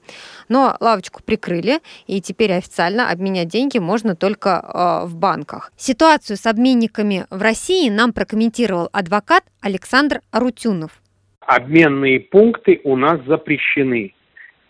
Но 0.47 0.77
лавочку 0.79 1.23
прикрыли, 1.23 1.81
и 2.05 2.21
теперь 2.21 2.53
официально 2.53 3.09
обменять 3.09 3.47
деньги 3.47 3.79
можно 3.79 4.15
только 4.15 4.49
э, 4.63 5.07
в 5.07 5.15
банках. 5.15 5.71
Ситуацию 5.75 6.37
с 6.37 6.45
обменниками 6.45 7.25
в 7.31 7.41
России 7.41 7.89
нам 7.89 8.13
прокомментировал 8.13 8.89
адвокат 8.91 9.43
Александр 9.59 10.21
Арутюнов 10.29 11.01
обменные 11.45 12.19
пункты 12.19 12.81
у 12.83 12.95
нас 12.95 13.21
запрещены. 13.25 14.13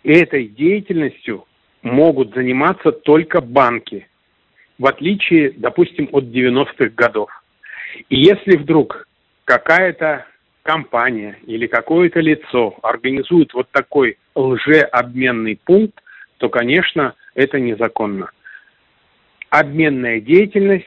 И 0.04 0.12
этой 0.12 0.48
деятельностью 0.48 1.46
могут 1.82 2.34
заниматься 2.34 2.92
только 2.92 3.42
банки, 3.42 4.08
в 4.78 4.86
отличие, 4.86 5.52
допустим, 5.52 6.10
от 6.12 6.26
90-х 6.26 6.90
годов. 6.96 7.30
И 8.10 8.18
если 8.18 8.58
вдруг 8.58 9.08
какая-то 9.46 10.26
компания 10.64 11.38
или 11.46 11.68
какое-то 11.68 12.20
лицо 12.20 12.78
организует 12.82 13.54
вот 13.54 13.70
такой 13.72 14.18
лжеобменный 14.36 15.60
пункт, 15.64 16.02
то, 16.38 16.50
конечно, 16.50 17.16
это 17.36 17.60
незаконно. 17.60 18.32
Обменная 19.50 20.20
деятельность 20.20 20.86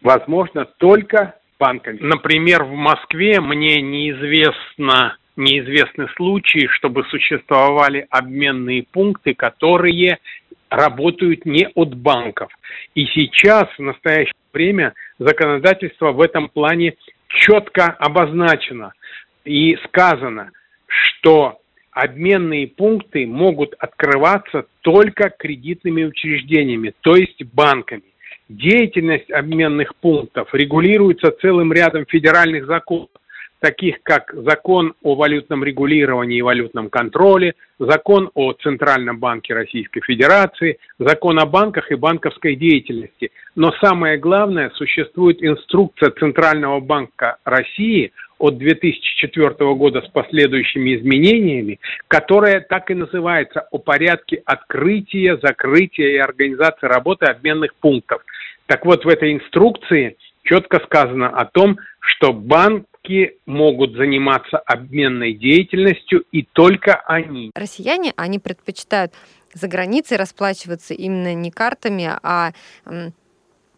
возможна 0.00 0.64
только 0.64 1.39
банками. 1.60 1.98
Например, 2.00 2.64
в 2.64 2.72
Москве 2.72 3.40
мне 3.40 3.82
неизвестно 3.82 5.16
неизвестны 5.36 6.08
случаи, 6.16 6.66
чтобы 6.72 7.04
существовали 7.04 8.06
обменные 8.10 8.82
пункты, 8.82 9.34
которые 9.34 10.18
работают 10.68 11.44
не 11.44 11.68
от 11.74 11.94
банков. 11.94 12.50
И 12.94 13.06
сейчас, 13.06 13.68
в 13.76 13.82
настоящее 13.82 14.34
время, 14.52 14.94
законодательство 15.18 16.12
в 16.12 16.20
этом 16.20 16.48
плане 16.48 16.94
четко 17.28 17.86
обозначено 17.86 18.92
и 19.44 19.76
сказано, 19.86 20.50
что 20.86 21.58
обменные 21.92 22.68
пункты 22.68 23.26
могут 23.26 23.74
открываться 23.78 24.66
только 24.82 25.30
кредитными 25.30 26.04
учреждениями, 26.04 26.92
то 27.00 27.16
есть 27.16 27.42
банками. 27.52 28.02
Деятельность 28.50 29.30
обменных 29.30 29.94
пунктов 29.94 30.52
регулируется 30.52 31.30
целым 31.40 31.72
рядом 31.72 32.04
федеральных 32.04 32.66
законов, 32.66 33.10
таких 33.60 34.02
как 34.02 34.34
закон 34.34 34.94
о 35.04 35.14
валютном 35.14 35.62
регулировании 35.62 36.38
и 36.38 36.42
валютном 36.42 36.90
контроле, 36.90 37.54
закон 37.78 38.28
о 38.34 38.52
Центральном 38.54 39.20
банке 39.20 39.54
Российской 39.54 40.00
Федерации, 40.00 40.78
закон 40.98 41.38
о 41.38 41.46
банках 41.46 41.92
и 41.92 41.94
банковской 41.94 42.56
деятельности. 42.56 43.30
Но 43.54 43.70
самое 43.80 44.18
главное, 44.18 44.70
существует 44.70 45.40
инструкция 45.44 46.10
Центрального 46.10 46.80
банка 46.80 47.36
России 47.44 48.10
от 48.40 48.58
2004 48.58 49.74
года 49.74 50.00
с 50.00 50.08
последующими 50.08 50.96
изменениями, 50.96 51.78
которая 52.08 52.60
так 52.60 52.90
и 52.90 52.94
называется 52.94 53.68
«О 53.70 53.78
порядке 53.78 54.42
открытия, 54.44 55.38
закрытия 55.42 56.08
и 56.08 56.16
организации 56.16 56.86
работы 56.86 57.26
обменных 57.26 57.74
пунктов». 57.76 58.22
Так 58.66 58.86
вот, 58.86 59.04
в 59.04 59.08
этой 59.08 59.34
инструкции 59.34 60.16
четко 60.42 60.80
сказано 60.84 61.28
о 61.28 61.44
том, 61.44 61.78
что 62.00 62.32
банки 62.32 63.36
могут 63.44 63.92
заниматься 63.92 64.58
обменной 64.58 65.34
деятельностью 65.34 66.24
и 66.32 66.42
только 66.42 66.94
они. 66.94 67.50
Россияне, 67.54 68.12
они 68.16 68.38
предпочитают 68.38 69.12
за 69.52 69.68
границей 69.68 70.16
расплачиваться 70.16 70.94
именно 70.94 71.34
не 71.34 71.50
картами, 71.50 72.10
а 72.22 72.52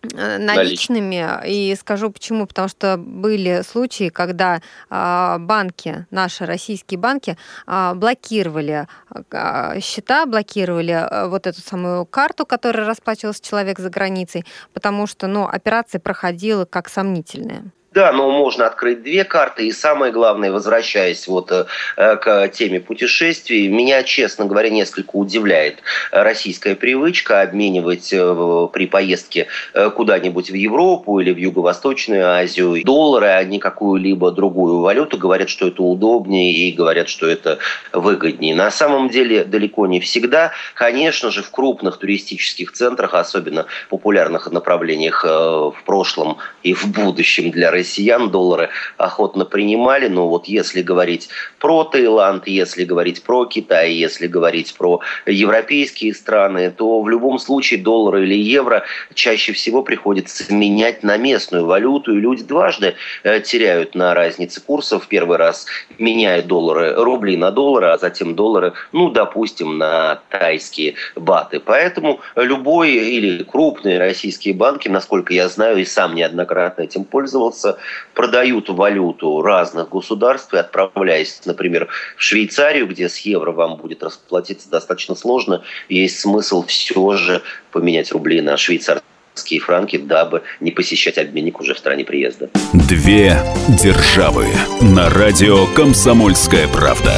наличными. 0.02 1.46
И 1.46 1.74
скажу 1.76 2.10
почему. 2.10 2.46
Потому 2.46 2.68
что 2.68 2.96
были 2.96 3.62
случаи, 3.62 4.08
когда 4.08 4.60
а, 4.90 5.38
банки, 5.38 6.06
наши 6.10 6.44
российские 6.46 6.98
банки, 6.98 7.36
а, 7.66 7.94
блокировали 7.94 8.86
а, 9.30 9.80
счета, 9.80 10.26
блокировали 10.26 10.92
э, 10.92 11.28
вот 11.28 11.46
эту 11.46 11.60
самую 11.60 12.06
карту, 12.06 12.46
которой 12.46 12.86
расплачивался 12.86 13.42
человек 13.42 13.78
за 13.78 13.90
границей, 13.90 14.44
потому 14.72 15.06
что 15.06 15.26
ну, 15.26 15.46
операция 15.46 16.00
проходила 16.00 16.64
как 16.64 16.88
сомнительная. 16.88 17.72
Да, 17.94 18.10
но 18.12 18.30
можно 18.30 18.66
открыть 18.66 19.02
две 19.02 19.24
карты. 19.24 19.66
И 19.66 19.72
самое 19.72 20.12
главное, 20.12 20.50
возвращаясь 20.50 21.28
вот 21.28 21.52
э, 21.52 21.66
к 21.96 22.48
теме 22.48 22.80
путешествий, 22.80 23.68
меня, 23.68 24.02
честно 24.02 24.46
говоря, 24.46 24.70
несколько 24.70 25.16
удивляет 25.16 25.80
российская 26.10 26.74
привычка 26.74 27.42
обменивать 27.42 28.10
э, 28.12 28.68
при 28.72 28.86
поездке 28.86 29.48
э, 29.74 29.90
куда-нибудь 29.90 30.50
в 30.50 30.54
Европу 30.54 31.20
или 31.20 31.32
в 31.32 31.36
Юго-Восточную 31.36 32.26
Азию 32.26 32.82
доллары, 32.82 33.26
а 33.26 33.44
не 33.44 33.58
какую-либо 33.58 34.30
другую 34.30 34.80
валюту. 34.80 35.18
Говорят, 35.18 35.50
что 35.50 35.68
это 35.68 35.82
удобнее 35.82 36.50
и 36.50 36.72
говорят, 36.72 37.10
что 37.10 37.28
это 37.28 37.58
выгоднее. 37.92 38.54
На 38.54 38.70
самом 38.70 39.10
деле 39.10 39.44
далеко 39.44 39.86
не 39.86 40.00
всегда. 40.00 40.52
Конечно 40.74 41.30
же, 41.30 41.42
в 41.42 41.50
крупных 41.50 41.98
туристических 41.98 42.72
центрах, 42.72 43.12
особенно 43.12 43.66
популярных 43.90 44.50
направлениях 44.50 45.24
в 45.24 45.76
прошлом 45.84 46.38
и 46.62 46.72
в 46.72 46.86
будущем 46.86 47.50
для 47.50 47.70
России, 47.70 47.81
россиян 47.82 48.30
доллары 48.30 48.70
охотно 48.96 49.44
принимали, 49.44 50.06
но 50.06 50.28
вот 50.28 50.46
если 50.46 50.82
говорить 50.82 51.28
про 51.58 51.84
Таиланд, 51.84 52.46
если 52.46 52.84
говорить 52.84 53.22
про 53.22 53.44
Китай, 53.44 53.92
если 53.92 54.28
говорить 54.28 54.74
про 54.78 55.00
европейские 55.26 56.14
страны, 56.14 56.70
то 56.70 57.02
в 57.02 57.08
любом 57.08 57.38
случае 57.38 57.80
доллар 57.80 58.18
или 58.18 58.34
евро 58.34 58.84
чаще 59.14 59.52
всего 59.52 59.82
приходится 59.82 60.52
менять 60.54 61.02
на 61.02 61.16
местную 61.16 61.66
валюту, 61.66 62.16
и 62.16 62.20
люди 62.20 62.44
дважды 62.44 62.94
э, 63.24 63.40
теряют 63.40 63.94
на 63.94 64.14
разнице 64.14 64.60
курсов. 64.60 65.08
Первый 65.08 65.36
раз 65.36 65.66
меняют 65.98 66.46
доллары, 66.46 66.94
рубли 66.94 67.36
на 67.36 67.50
доллары, 67.50 67.88
а 67.88 67.98
затем 67.98 68.36
доллары, 68.36 68.74
ну, 68.92 69.10
допустим, 69.10 69.78
на 69.78 70.20
тайские 70.30 70.94
баты. 71.16 71.58
Поэтому 71.58 72.20
любой 72.36 72.92
или 72.92 73.42
крупные 73.42 73.98
российские 73.98 74.54
банки, 74.54 74.88
насколько 74.88 75.34
я 75.34 75.48
знаю, 75.48 75.78
и 75.78 75.84
сам 75.84 76.14
неоднократно 76.14 76.82
этим 76.82 77.04
пользовался, 77.04 77.71
продают 78.14 78.68
валюту 78.68 79.42
разных 79.42 79.88
государств 79.88 80.52
и 80.54 80.58
отправляясь, 80.58 81.40
например, 81.44 81.88
в 82.16 82.22
Швейцарию, 82.22 82.86
где 82.86 83.08
с 83.08 83.18
евро 83.18 83.52
вам 83.52 83.76
будет 83.76 84.02
расплатиться 84.02 84.70
достаточно 84.70 85.14
сложно, 85.14 85.62
есть 85.88 86.20
смысл 86.20 86.64
все 86.66 87.16
же 87.16 87.42
поменять 87.70 88.12
рубли 88.12 88.40
на 88.40 88.56
швейцарские 88.56 89.60
франки, 89.60 89.96
дабы 89.96 90.42
не 90.60 90.70
посещать 90.70 91.18
обменник 91.18 91.60
уже 91.60 91.74
в 91.74 91.78
стране 91.78 92.04
приезда. 92.04 92.50
Две 92.72 93.36
державы 93.68 94.46
на 94.80 95.08
радио 95.10 95.66
«Комсомольская 95.74 96.68
правда». 96.68 97.14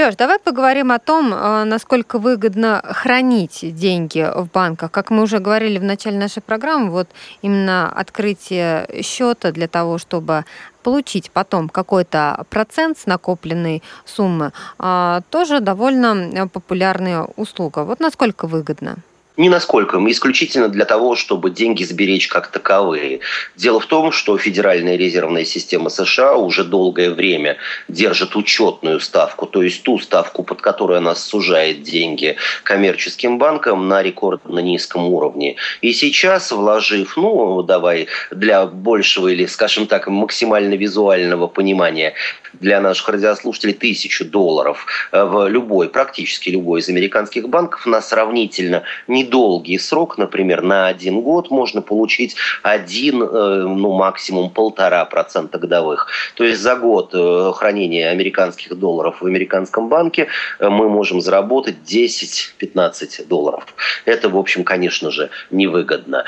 Леш, 0.00 0.16
давай 0.16 0.38
поговорим 0.38 0.92
о 0.92 0.98
том, 0.98 1.34
э, 1.34 1.64
насколько 1.64 2.18
выгодно 2.18 2.80
хранить 2.82 3.74
деньги 3.74 4.26
в 4.34 4.48
банках. 4.50 4.90
Как 4.90 5.10
мы 5.10 5.22
уже 5.22 5.40
говорили 5.40 5.76
в 5.76 5.84
начале 5.84 6.18
нашей 6.18 6.40
программы, 6.40 6.90
вот 6.90 7.10
именно 7.42 7.92
открытие 7.92 9.02
счета 9.02 9.52
для 9.52 9.68
того, 9.68 9.98
чтобы 9.98 10.46
получить 10.82 11.30
потом 11.30 11.68
какой-то 11.68 12.46
процент 12.48 12.96
с 12.96 13.04
накопленной 13.04 13.82
суммы, 14.06 14.52
а, 14.78 15.20
тоже 15.28 15.60
довольно 15.60 16.48
популярная 16.48 17.26
услуга. 17.36 17.80
Вот 17.80 18.00
насколько 18.00 18.46
выгодно? 18.46 18.96
Ни 19.36 19.48
насколько. 19.48 19.98
Исключительно 20.08 20.68
для 20.68 20.84
того, 20.84 21.14
чтобы 21.14 21.50
деньги 21.50 21.84
сберечь 21.84 22.28
как 22.28 22.48
таковые. 22.48 23.20
Дело 23.56 23.80
в 23.80 23.86
том, 23.86 24.12
что 24.12 24.36
Федеральная 24.36 24.96
резервная 24.96 25.44
система 25.44 25.88
США 25.88 26.36
уже 26.36 26.64
долгое 26.64 27.10
время 27.10 27.56
держит 27.88 28.36
учетную 28.36 29.00
ставку, 29.00 29.46
то 29.46 29.62
есть 29.62 29.82
ту 29.82 29.98
ставку, 29.98 30.42
под 30.42 30.60
которой 30.60 30.98
она 30.98 31.14
сужает 31.14 31.82
деньги 31.82 32.36
коммерческим 32.64 33.38
банкам 33.38 33.88
на 33.88 34.02
рекордно 34.02 34.58
низком 34.58 35.06
уровне. 35.06 35.56
И 35.80 35.92
сейчас, 35.92 36.50
вложив, 36.50 37.16
ну, 37.16 37.62
давай, 37.62 38.08
для 38.30 38.66
большего 38.66 39.28
или, 39.28 39.46
скажем 39.46 39.86
так, 39.86 40.08
максимально 40.08 40.74
визуального 40.74 41.46
понимания 41.46 42.14
для 42.52 42.80
наших 42.80 43.08
радиослушателей 43.08 43.74
тысячу 43.74 44.24
долларов 44.24 44.86
в 45.12 45.48
любой, 45.48 45.88
практически 45.88 46.50
любой 46.50 46.80
из 46.80 46.88
американских 46.88 47.48
банков 47.48 47.86
на 47.86 48.00
сравнительно 48.02 48.82
не 49.06 49.20
недолгий 49.30 49.78
срок, 49.78 50.18
например, 50.18 50.62
на 50.62 50.88
один 50.88 51.20
год 51.20 51.50
можно 51.50 51.82
получить 51.82 52.36
один, 52.62 53.22
э, 53.22 53.26
ну, 53.26 53.92
максимум 53.92 54.50
полтора 54.50 55.04
процента 55.04 55.58
годовых. 55.58 56.08
То 56.34 56.44
есть 56.44 56.60
за 56.60 56.76
год 56.76 57.10
э, 57.14 57.52
хранения 57.54 58.10
американских 58.10 58.78
долларов 58.78 59.20
в 59.20 59.26
американском 59.26 59.88
банке 59.88 60.28
э, 60.58 60.68
мы 60.68 60.88
можем 60.88 61.20
заработать 61.20 61.76
10-15 61.86 63.26
долларов. 63.28 63.66
Это, 64.04 64.28
в 64.28 64.36
общем, 64.36 64.64
конечно 64.64 65.10
же, 65.10 65.30
невыгодно. 65.50 66.24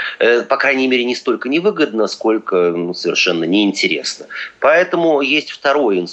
По 0.49 0.57
крайней 0.57 0.89
мере, 0.89 1.05
не 1.05 1.15
столько 1.15 1.49
невыгодно, 1.49 2.07
сколько 2.07 2.57
ну, 2.71 2.95
совершенно 2.95 3.45
неинтересно. 3.45 4.27
Поэтому 4.61 5.21
есть 5.23 5.51
второй 5.51 5.99
инструмент 5.99 6.12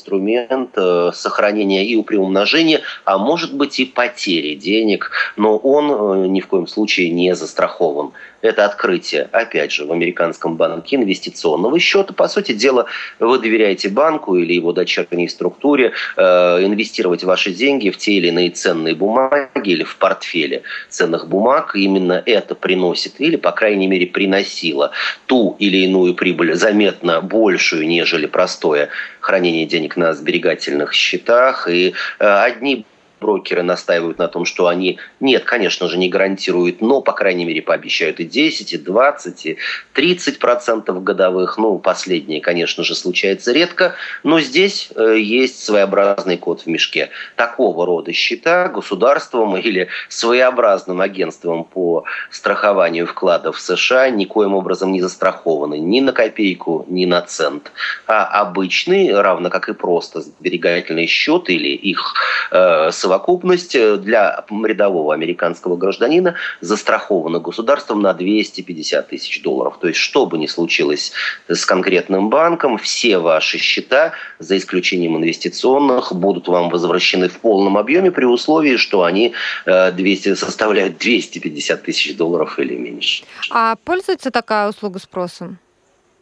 сохранения 1.13 1.85
и 1.85 2.01
приумножения, 2.03 2.81
а 3.05 3.17
может 3.17 3.53
быть 3.53 3.79
и 3.79 3.85
потери 3.85 4.55
денег, 4.55 5.11
но 5.35 5.57
он 5.57 6.31
ни 6.31 6.41
в 6.41 6.47
коем 6.47 6.67
случае 6.67 7.09
не 7.09 7.35
застрахован. 7.35 8.11
Это 8.41 8.65
открытие, 8.65 9.29
опять 9.31 9.71
же, 9.71 9.85
в 9.85 9.91
американском 9.91 10.55
банке 10.55 10.95
инвестиционного 10.95 11.79
счета. 11.79 12.13
По 12.13 12.27
сути 12.27 12.53
дела, 12.53 12.85
вы 13.19 13.37
доверяете 13.37 13.89
банку 13.89 14.35
или 14.35 14.53
его 14.53 14.71
дочерней 14.71 15.27
структуре 15.27 15.93
э, 16.15 16.21
инвестировать 16.63 17.23
ваши 17.23 17.51
деньги 17.51 17.89
в 17.89 17.97
те 17.97 18.13
или 18.13 18.27
иные 18.27 18.51
ценные 18.51 18.95
бумаги 18.95 19.69
или 19.69 19.83
в 19.83 19.97
портфеле 19.97 20.63
ценных 20.89 21.27
бумаг. 21.27 21.75
Именно 21.75 22.23
это 22.25 22.55
приносит 22.55 23.19
или, 23.19 23.35
по 23.35 23.51
крайней 23.51 23.87
мере, 23.87 24.07
приносило 24.07 24.91
ту 25.25 25.55
или 25.59 25.77
иную 25.77 26.13
прибыль 26.13 26.55
заметно 26.55 27.21
большую, 27.21 27.87
нежели 27.87 28.25
простое 28.25 28.89
хранение 29.19 29.65
денег 29.65 29.97
на 29.97 30.13
сберегательных 30.13 30.93
счетах. 30.93 31.67
И 31.67 31.93
э, 32.19 32.25
одни 32.25 32.85
брокеры 33.19 33.63
настаивают 33.63 34.17
на 34.17 34.27
том, 34.27 34.45
что 34.45 34.67
они, 34.67 34.99
нет, 35.19 35.43
конечно 35.43 35.87
же, 35.87 35.97
не 35.97 36.09
гарантируют, 36.09 36.81
но, 36.81 37.01
по 37.01 37.13
крайней 37.13 37.45
мере, 37.45 37.61
пообещают 37.61 38.19
и 38.19 38.25
10, 38.25 38.73
и 38.73 38.77
20, 38.77 39.45
и 39.45 39.57
30 39.93 40.39
процентов 40.39 41.03
годовых. 41.03 41.57
Ну, 41.57 41.79
последнее, 41.79 42.41
конечно 42.41 42.83
же, 42.83 42.95
случается 42.95 43.51
редко, 43.51 43.95
но 44.23 44.39
здесь 44.39 44.89
э, 44.95 45.17
есть 45.19 45.63
своеобразный 45.63 46.37
код 46.37 46.61
в 46.61 46.67
мешке. 46.67 47.09
Такого 47.35 47.85
рода 47.85 48.13
счета 48.13 48.67
государством 48.67 49.57
или 49.57 49.89
своеобразным 50.07 51.01
агентством 51.01 51.63
по 51.63 52.05
страхованию 52.31 53.05
вкладов 53.05 53.57
в 53.57 53.61
США 53.61 54.09
никоим 54.09 54.53
образом 54.55 54.91
не 54.91 55.01
застрахованы 55.01 55.77
ни 55.79 55.99
на 55.99 56.13
копейку, 56.13 56.85
ни 56.87 57.05
на 57.05 57.21
цент. 57.21 57.71
А 58.07 58.25
обычный, 58.25 59.13
равно 59.13 59.49
как 59.49 59.69
и 59.69 59.73
просто 59.73 60.21
сберегательный 60.21 61.07
счет 61.07 61.49
или 61.49 61.69
их 61.69 62.13
э, 62.51 62.91
совокупность 63.09 63.75
э, 63.75 63.97
для 63.97 64.45
рядового 64.49 65.15
американского 65.15 65.75
гражданина 65.75 66.35
застрахована 66.61 67.39
государством 67.39 68.01
на 68.01 68.13
250 68.13 69.07
тысяч 69.07 69.41
долларов. 69.41 69.77
То 69.81 69.87
есть, 69.87 69.99
что 69.99 70.27
бы 70.27 70.37
ни 70.37 70.45
случилось 70.45 71.11
с 71.47 71.65
конкретным 71.65 72.29
банком, 72.29 72.77
все 72.77 73.17
ваши 73.17 73.57
счета, 73.57 74.13
за 74.37 74.57
исключением 74.57 75.17
инвестиционных, 75.17 76.13
будут 76.13 76.47
вам 76.47 76.69
возвращены 76.69 77.29
в 77.29 77.39
полном 77.39 77.77
объеме 77.77 78.11
при 78.11 78.25
условии, 78.25 78.77
что 78.77 79.03
они 79.03 79.33
200, 79.65 80.29
э, 80.29 80.35
составляют 80.35 80.99
250 80.99 81.81
тысяч 81.81 82.15
долларов 82.15 82.59
или 82.59 82.75
меньше. 82.75 83.23
А 83.49 83.75
пользуется 83.83 84.29
такая 84.29 84.69
услуга 84.69 84.99
спросом? 84.99 85.57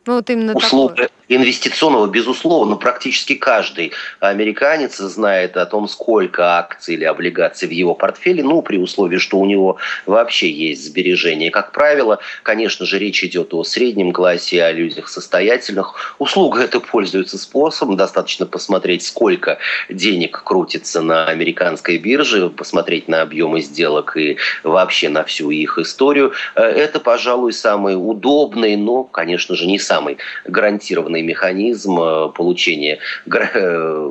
Ну, 0.07 0.15
вот 0.15 0.29
именно 0.29 0.53
услуга 0.53 0.95
такое. 0.95 1.09
инвестиционного, 1.27 2.07
безусловно, 2.07 2.77
практически 2.77 3.35
каждый 3.35 3.91
американец 4.21 4.95
знает 4.95 5.57
о 5.57 5.65
том, 5.65 5.89
сколько 5.89 6.57
акций 6.57 6.93
или 6.93 7.03
облигаций 7.03 7.67
в 7.67 7.71
его 7.71 7.93
портфеле, 7.93 8.41
ну, 8.41 8.61
при 8.61 8.77
условии, 8.77 9.17
что 9.17 9.37
у 9.37 9.45
него 9.45 9.75
вообще 10.05 10.49
есть 10.49 10.85
сбережения. 10.85 11.51
Как 11.51 11.73
правило, 11.73 12.19
конечно 12.43 12.85
же, 12.85 12.99
речь 12.99 13.21
идет 13.21 13.53
о 13.53 13.65
среднем 13.65 14.13
классе, 14.13 14.63
о 14.63 14.71
людях 14.71 15.09
состоятельных. 15.09 16.15
Услуга 16.19 16.61
это 16.61 16.79
пользуется 16.79 17.37
способом. 17.37 17.97
Достаточно 17.97 18.45
посмотреть, 18.45 19.03
сколько 19.03 19.57
денег 19.89 20.41
крутится 20.41 21.01
на 21.01 21.25
американской 21.25 21.97
бирже, 21.97 22.49
посмотреть 22.49 23.09
на 23.09 23.23
объемы 23.23 23.59
сделок 23.59 24.15
и 24.15 24.37
вообще 24.63 25.09
на 25.09 25.25
всю 25.25 25.51
их 25.51 25.77
историю. 25.77 26.31
Э, 26.55 26.61
это, 26.61 27.01
пожалуй, 27.01 27.51
самый 27.51 27.95
удобный, 27.95 28.77
но, 28.77 29.03
конечно 29.03 29.53
же, 29.55 29.67
не 29.67 29.77
самый 29.77 29.96
самый 29.97 30.17
гарантированный 30.45 31.23
механизм 31.23 31.99
э, 31.99 32.29
получения, 32.29 32.99
э, 33.25 34.09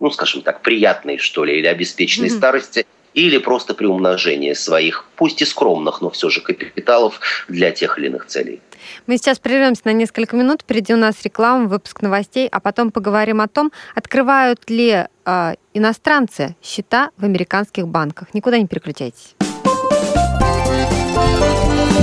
ну, 0.00 0.10
скажем 0.10 0.42
так, 0.42 0.60
приятной, 0.60 1.18
что 1.18 1.44
ли, 1.44 1.58
или 1.58 1.66
обеспеченной 1.66 2.28
mm-hmm. 2.28 2.38
старости, 2.38 2.86
или 3.14 3.38
просто 3.38 3.72
приумножение 3.74 4.54
своих, 4.54 5.06
пусть 5.16 5.40
и 5.40 5.46
скромных, 5.46 6.02
но 6.02 6.10
все 6.10 6.28
же 6.28 6.42
капиталов 6.42 7.20
для 7.48 7.70
тех 7.70 7.98
или 7.98 8.08
иных 8.08 8.26
целей. 8.26 8.60
Мы 9.06 9.16
сейчас 9.16 9.38
прервемся 9.38 9.82
на 9.84 9.92
несколько 9.94 10.36
минут, 10.36 10.60
впереди 10.62 10.92
у 10.92 10.98
нас 10.98 11.14
реклама, 11.24 11.66
выпуск 11.66 12.02
новостей, 12.02 12.46
а 12.52 12.60
потом 12.60 12.90
поговорим 12.90 13.40
о 13.40 13.48
том, 13.48 13.72
открывают 13.94 14.68
ли 14.68 15.06
э, 15.24 15.54
иностранцы 15.72 16.56
счета 16.62 17.10
в 17.16 17.24
американских 17.24 17.88
банках. 17.88 18.34
Никуда 18.34 18.58
не 18.58 18.66
переключайтесь. 18.66 19.34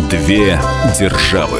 Две 0.10 0.60
державы. 1.00 1.60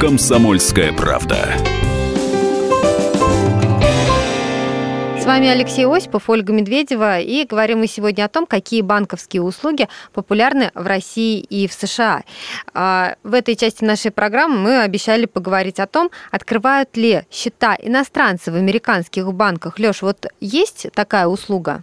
«Комсомольская 0.00 0.92
правда». 0.92 1.56
С 5.20 5.24
вами 5.24 5.48
Алексей 5.48 5.86
Осипов, 5.86 6.30
Ольга 6.30 6.52
Медведева, 6.52 7.18
и 7.18 7.44
говорим 7.44 7.80
мы 7.80 7.88
сегодня 7.88 8.24
о 8.24 8.28
том, 8.28 8.46
какие 8.46 8.82
банковские 8.82 9.42
услуги 9.42 9.88
популярны 10.12 10.70
в 10.74 10.86
России 10.86 11.40
и 11.40 11.66
в 11.66 11.72
США. 11.72 12.22
А, 12.74 13.16
в 13.24 13.34
этой 13.34 13.56
части 13.56 13.82
нашей 13.82 14.12
программы 14.12 14.58
мы 14.58 14.82
обещали 14.82 15.26
поговорить 15.26 15.80
о 15.80 15.88
том, 15.88 16.12
открывают 16.30 16.96
ли 16.96 17.24
счета 17.28 17.76
иностранцы 17.82 18.52
в 18.52 18.54
американских 18.54 19.32
банках. 19.34 19.80
Леш, 19.80 20.02
вот 20.02 20.28
есть 20.40 20.86
такая 20.94 21.26
услуга? 21.26 21.82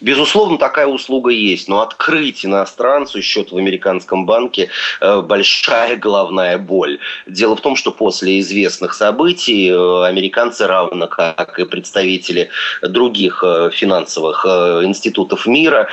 Безусловно, 0.00 0.58
такая 0.58 0.86
услуга 0.86 1.30
есть, 1.30 1.68
но 1.68 1.80
открыть 1.80 2.44
иностранцу 2.44 3.22
счет 3.22 3.50
в 3.50 3.56
американском 3.56 4.26
банке 4.26 4.68
э, 5.00 5.20
большая 5.22 5.96
головная 5.96 6.58
боль. 6.58 6.98
Дело 7.26 7.56
в 7.56 7.62
том, 7.62 7.74
что 7.74 7.90
после 7.90 8.40
известных 8.40 8.92
событий 8.92 9.70
э, 9.70 10.04
американцы, 10.04 10.66
равно 10.66 11.06
как 11.06 11.58
и 11.58 11.64
представители 11.64 12.50
других 12.82 13.42
э, 13.42 13.70
финансовых 13.72 14.44
институтов 14.44 15.46
мира, 15.46 15.88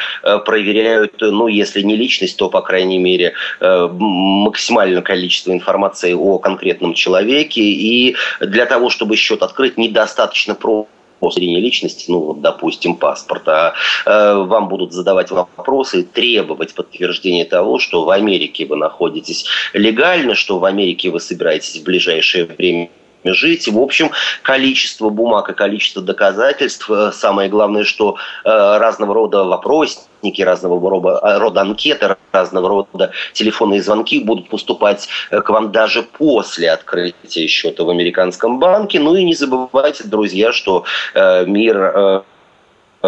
проверяют, 0.45 1.15
ну, 1.21 1.47
если 1.47 1.81
не 1.81 1.95
личность, 1.95 2.37
то, 2.37 2.49
по 2.49 2.61
крайней 2.61 2.97
мере, 2.97 3.33
максимальное 3.59 5.01
количество 5.01 5.51
информации 5.51 6.13
о 6.13 6.39
конкретном 6.39 6.93
человеке. 6.93 7.61
И 7.61 8.15
для 8.39 8.65
того, 8.65 8.89
чтобы 8.89 9.15
счет 9.15 9.41
открыть, 9.43 9.77
недостаточно 9.77 10.55
просто 10.55 10.89
по 11.21 11.31
личности, 11.37 12.09
ну, 12.09 12.19
вот, 12.19 12.41
допустим, 12.41 12.95
паспорта, 12.95 13.75
э, 14.05 14.33
вам 14.33 14.67
будут 14.67 14.91
задавать 14.91 15.29
вопросы, 15.29 16.03
требовать 16.03 16.73
подтверждения 16.73 17.45
того, 17.45 17.77
что 17.77 18.03
в 18.03 18.09
Америке 18.09 18.65
вы 18.65 18.75
находитесь 18.75 19.45
легально, 19.73 20.33
что 20.33 20.57
в 20.57 20.65
Америке 20.65 21.11
вы 21.11 21.19
собираетесь 21.19 21.77
в 21.79 21.83
ближайшее 21.83 22.45
время 22.45 22.89
жить. 23.23 23.67
В 23.67 23.79
общем, 23.79 24.11
количество 24.43 25.09
бумаг 25.09 25.49
и 25.49 25.53
количество 25.53 26.01
доказательств. 26.01 26.89
Э, 26.89 27.11
самое 27.13 27.49
главное, 27.49 27.83
что 27.83 28.17
э, 28.43 28.49
разного 28.49 29.13
рода 29.13 29.43
вопросники, 29.43 30.41
разного 30.41 30.89
рода, 30.89 31.19
э, 31.21 31.37
рода 31.37 31.61
анкеты, 31.61 32.15
разного 32.31 32.69
рода 32.69 33.11
телефонные 33.33 33.81
звонки 33.81 34.19
будут 34.19 34.49
поступать 34.49 35.09
к 35.29 35.49
вам 35.49 35.71
даже 35.71 36.03
после 36.03 36.71
открытия 36.71 37.47
счета 37.47 37.83
в 37.83 37.89
американском 37.89 38.59
банке. 38.59 38.99
Ну 38.99 39.15
и 39.15 39.23
не 39.23 39.35
забывайте, 39.35 40.03
друзья, 40.05 40.51
что 40.51 40.85
мир 41.13 42.23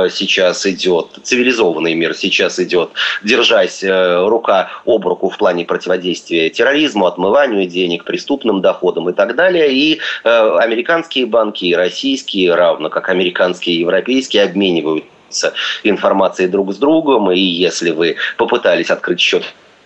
сейчас 0.09 0.65
идет, 0.65 1.07
цивилизованный 1.23 1.93
мир 1.93 2.13
сейчас 2.15 2.59
идет, 2.59 2.91
держась 3.23 3.83
э, 3.83 4.27
рука 4.27 4.69
об 4.85 5.05
руку 5.05 5.29
в 5.29 5.37
плане 5.37 5.65
противодействия 5.65 6.49
терроризму, 6.49 7.05
отмыванию 7.05 7.67
денег, 7.67 8.03
преступным 8.03 8.61
доходам 8.61 9.09
и 9.09 9.13
так 9.13 9.35
далее. 9.35 9.71
И 9.71 9.99
э, 10.23 10.57
американские 10.59 11.25
банки, 11.25 11.65
и 11.65 11.75
российские, 11.75 12.55
равно 12.55 12.89
как 12.89 13.09
американские 13.09 13.75
и 13.75 13.79
европейские, 13.79 14.43
обмениваются 14.43 15.53
информацией 15.83 16.47
друг 16.47 16.73
с 16.73 16.77
другом. 16.77 17.31
И 17.31 17.39
если 17.39 17.91
вы 17.91 18.15
попытались 18.37 18.89
открыть 18.89 19.19
счет 19.19 19.43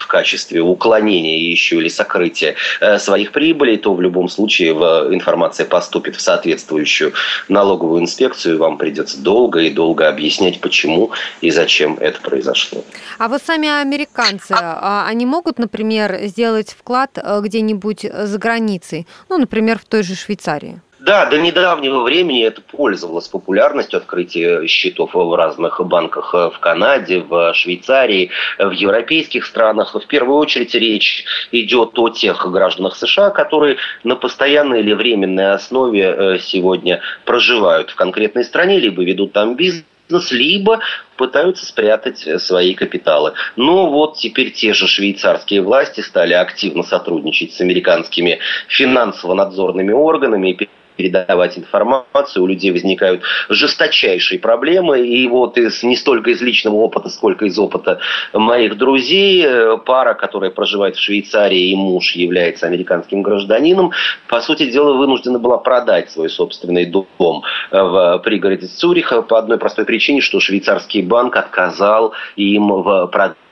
в 0.07 0.09
качестве 0.09 0.61
уклонения 0.61 1.37
еще 1.37 1.75
или 1.75 1.89
сокрытия 1.89 2.55
э, 2.79 2.97
своих 2.97 3.33
прибылей, 3.33 3.77
то 3.77 3.93
в 3.93 4.01
любом 4.01 4.29
случае 4.29 4.71
информация 4.71 5.65
поступит 5.65 6.15
в 6.15 6.21
соответствующую 6.21 7.11
налоговую 7.49 8.01
инспекцию, 8.01 8.55
и 8.55 8.57
вам 8.57 8.77
придется 8.77 9.19
долго 9.21 9.59
и 9.59 9.69
долго 9.69 10.07
объяснять, 10.07 10.61
почему 10.61 11.11
и 11.41 11.51
зачем 11.51 11.97
это 11.99 12.21
произошло. 12.21 12.85
А 13.19 13.27
вот 13.27 13.41
сами 13.45 13.67
американцы, 13.67 14.55
а 14.57 15.05
они 15.07 15.25
могут, 15.25 15.59
например, 15.59 16.17
сделать 16.23 16.69
вклад 16.79 17.11
э, 17.15 17.41
где-нибудь 17.43 18.05
за 18.09 18.37
границей, 18.37 19.05
ну, 19.27 19.37
например, 19.37 19.77
в 19.77 19.85
той 19.85 20.03
же 20.03 20.15
Швейцарии? 20.15 20.79
Да, 20.99 21.27
до 21.27 21.39
недавнего 21.39 22.01
времени 22.01 22.43
это 22.43 22.59
пользовалось 22.61 23.27
популярностью 23.27 23.97
открытия 23.97 24.65
счетов 24.65 25.13
в 25.13 25.35
разных 25.35 25.79
банках 25.85 26.33
в 26.33 26.57
Канаде, 26.59 27.19
в 27.19 27.53
Швейцарии, 27.53 28.31
в 28.57 28.71
европейских 28.71 29.45
странах. 29.45 29.93
В 29.93 30.07
первую 30.07 30.39
очередь 30.39 30.73
речь 30.73 31.23
идет 31.51 31.99
о 31.99 32.09
тех 32.09 32.49
гражданах 32.49 32.95
США, 32.95 33.29
которые 33.29 33.77
на 34.03 34.15
постоянной 34.15 34.79
или 34.79 34.93
временной 34.93 35.51
основе 35.53 36.01
э, 36.01 36.39
сегодня 36.39 37.01
проживают 37.25 37.91
в 37.91 37.95
конкретной 37.95 38.43
стране, 38.43 38.79
либо 38.79 39.03
ведут 39.03 39.33
там 39.33 39.55
бизнес 39.55 39.85
либо 40.31 40.79
пытаются 41.15 41.65
спрятать 41.65 42.25
свои 42.41 42.73
капиталы. 42.73 43.33
Но 43.55 43.91
вот 43.91 44.17
теперь 44.17 44.51
те 44.51 44.73
же 44.73 44.87
швейцарские 44.87 45.61
власти 45.61 46.01
стали 46.01 46.33
активно 46.33 46.83
сотрудничать 46.83 47.53
с 47.53 47.61
американскими 47.61 48.39
финансово-надзорными 48.69 49.91
органами 49.91 50.51
и 50.51 50.69
передавать 50.97 51.57
информацию, 51.57 52.43
у 52.43 52.47
людей 52.47 52.71
возникают 52.71 53.21
жесточайшие 53.49 54.39
проблемы. 54.39 54.99
И 55.07 55.27
вот 55.27 55.57
из, 55.57 55.83
не 55.83 55.95
столько 55.95 56.31
из 56.31 56.41
личного 56.41 56.75
опыта, 56.75 57.09
сколько 57.09 57.45
из 57.45 57.57
опыта 57.57 57.99
моих 58.33 58.77
друзей, 58.77 59.45
э, 59.45 59.77
пара, 59.85 60.13
которая 60.13 60.51
проживает 60.51 60.95
в 60.95 61.01
Швейцарии, 61.01 61.69
и 61.69 61.75
муж 61.75 62.13
является 62.15 62.67
американским 62.67 63.21
гражданином, 63.21 63.91
по 64.27 64.41
сути 64.41 64.69
дела 64.69 64.93
вынуждена 64.93 65.39
была 65.39 65.57
продать 65.57 66.11
свой 66.11 66.29
собственный 66.29 66.85
дом 66.85 67.43
э, 67.71 67.81
в 67.81 68.19
пригороде 68.23 68.67
Цюриха 68.67 69.21
по 69.21 69.37
одной 69.37 69.57
простой 69.57 69.85
причине, 69.85 70.21
что 70.21 70.39
швейцарский 70.39 71.01
банк 71.01 71.35
отказал 71.35 72.13
им 72.35 72.69
в 72.69 73.07
продаже 73.07 73.46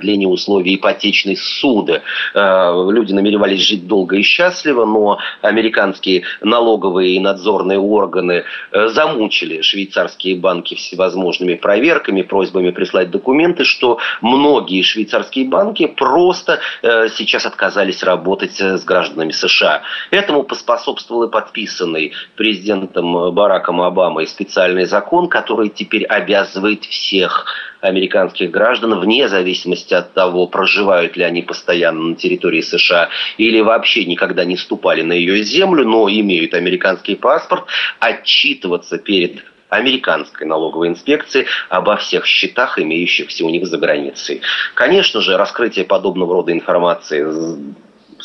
продление 0.00 0.28
условий 0.28 0.76
ипотечной 0.76 1.36
суды. 1.36 2.00
Э, 2.34 2.90
люди 2.90 3.12
намеревались 3.12 3.60
жить 3.60 3.86
долго 3.86 4.16
и 4.16 4.22
счастливо, 4.22 4.86
но 4.86 5.18
американские 5.42 6.22
налоговые 6.40 7.16
и 7.16 7.20
надзорные 7.20 7.78
органы 7.78 8.44
э, 8.72 8.88
замучили 8.88 9.60
швейцарские 9.60 10.36
банки 10.36 10.74
всевозможными 10.74 11.54
проверками, 11.54 12.22
просьбами 12.22 12.70
прислать 12.70 13.10
документы, 13.10 13.64
что 13.64 13.98
многие 14.22 14.82
швейцарские 14.82 15.48
банки 15.48 15.86
просто 15.86 16.60
э, 16.82 17.08
сейчас 17.10 17.44
отказались 17.44 18.02
работать 18.02 18.58
с 18.58 18.82
гражданами 18.84 19.32
США. 19.32 19.82
Этому 20.10 20.44
поспособствовал 20.44 21.24
и 21.24 21.30
подписанный 21.30 22.12
президентом 22.36 23.34
Бараком 23.34 23.82
Обамой 23.82 24.26
специальный 24.26 24.86
закон, 24.86 25.28
который 25.28 25.68
теперь 25.68 26.04
обязывает 26.06 26.84
всех 26.84 27.44
американских 27.80 28.50
граждан 28.50 28.98
вне 28.98 29.28
зависимости 29.28 29.94
от 29.94 30.12
того, 30.12 30.46
проживают 30.46 31.16
ли 31.16 31.24
они 31.24 31.42
постоянно 31.42 32.00
на 32.00 32.14
территории 32.14 32.60
США 32.60 33.08
или 33.38 33.60
вообще 33.60 34.04
никогда 34.04 34.44
не 34.44 34.56
ступали 34.56 35.02
на 35.02 35.12
ее 35.12 35.42
землю, 35.42 35.86
но 35.86 36.08
имеют 36.08 36.54
американский 36.54 37.16
паспорт, 37.16 37.64
отчитываться 37.98 38.98
перед 38.98 39.44
американской 39.68 40.46
налоговой 40.46 40.88
инспекции 40.88 41.46
обо 41.68 41.96
всех 41.96 42.26
счетах, 42.26 42.78
имеющихся 42.78 43.44
у 43.44 43.50
них 43.50 43.66
за 43.66 43.78
границей. 43.78 44.42
Конечно 44.74 45.20
же, 45.20 45.36
раскрытие 45.36 45.84
подобного 45.84 46.34
рода 46.34 46.52
информации 46.52 47.24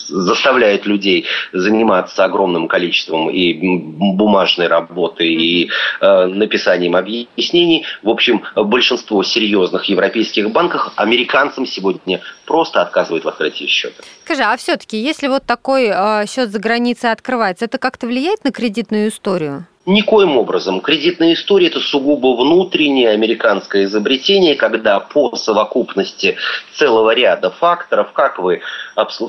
заставляет 0.07 0.85
людей 0.85 1.25
заниматься 1.53 2.25
огромным 2.25 2.67
количеством 2.67 3.29
и 3.29 3.53
бумажной 3.53 4.67
работы, 4.67 5.27
и 5.27 5.69
э, 6.01 6.25
написанием 6.25 6.95
объяснений. 6.95 7.85
В 8.03 8.09
общем, 8.09 8.43
большинство 8.55 9.23
серьезных 9.23 9.85
европейских 9.85 10.51
банков 10.51 10.91
американцам 10.95 11.65
сегодня 11.65 12.21
просто 12.45 12.81
отказывают 12.81 13.25
в 13.25 13.27
открытии 13.27 13.65
счета. 13.65 14.03
Скажи, 14.23 14.43
а 14.43 14.55
все-таки, 14.57 14.97
если 14.97 15.27
вот 15.27 15.45
такой 15.45 15.91
э, 15.91 16.25
счет 16.27 16.49
за 16.49 16.59
границей 16.59 17.11
открывается, 17.11 17.65
это 17.65 17.77
как-то 17.77 18.07
влияет 18.07 18.43
на 18.43 18.51
кредитную 18.51 19.09
историю? 19.09 19.65
Никоим 19.85 20.37
образом. 20.37 20.81
Кредитная 20.81 21.33
история– 21.33 21.67
это 21.69 21.79
сугубо 21.79 22.35
внутреннее 22.35 23.09
американское 23.09 23.83
изобретение, 23.83 24.55
когда 24.55 24.99
по 24.99 25.35
совокупности 25.35 26.37
целого 26.73 27.13
ряда 27.13 27.51
факторов, 27.51 28.11
как 28.11 28.39
вы, 28.39 28.61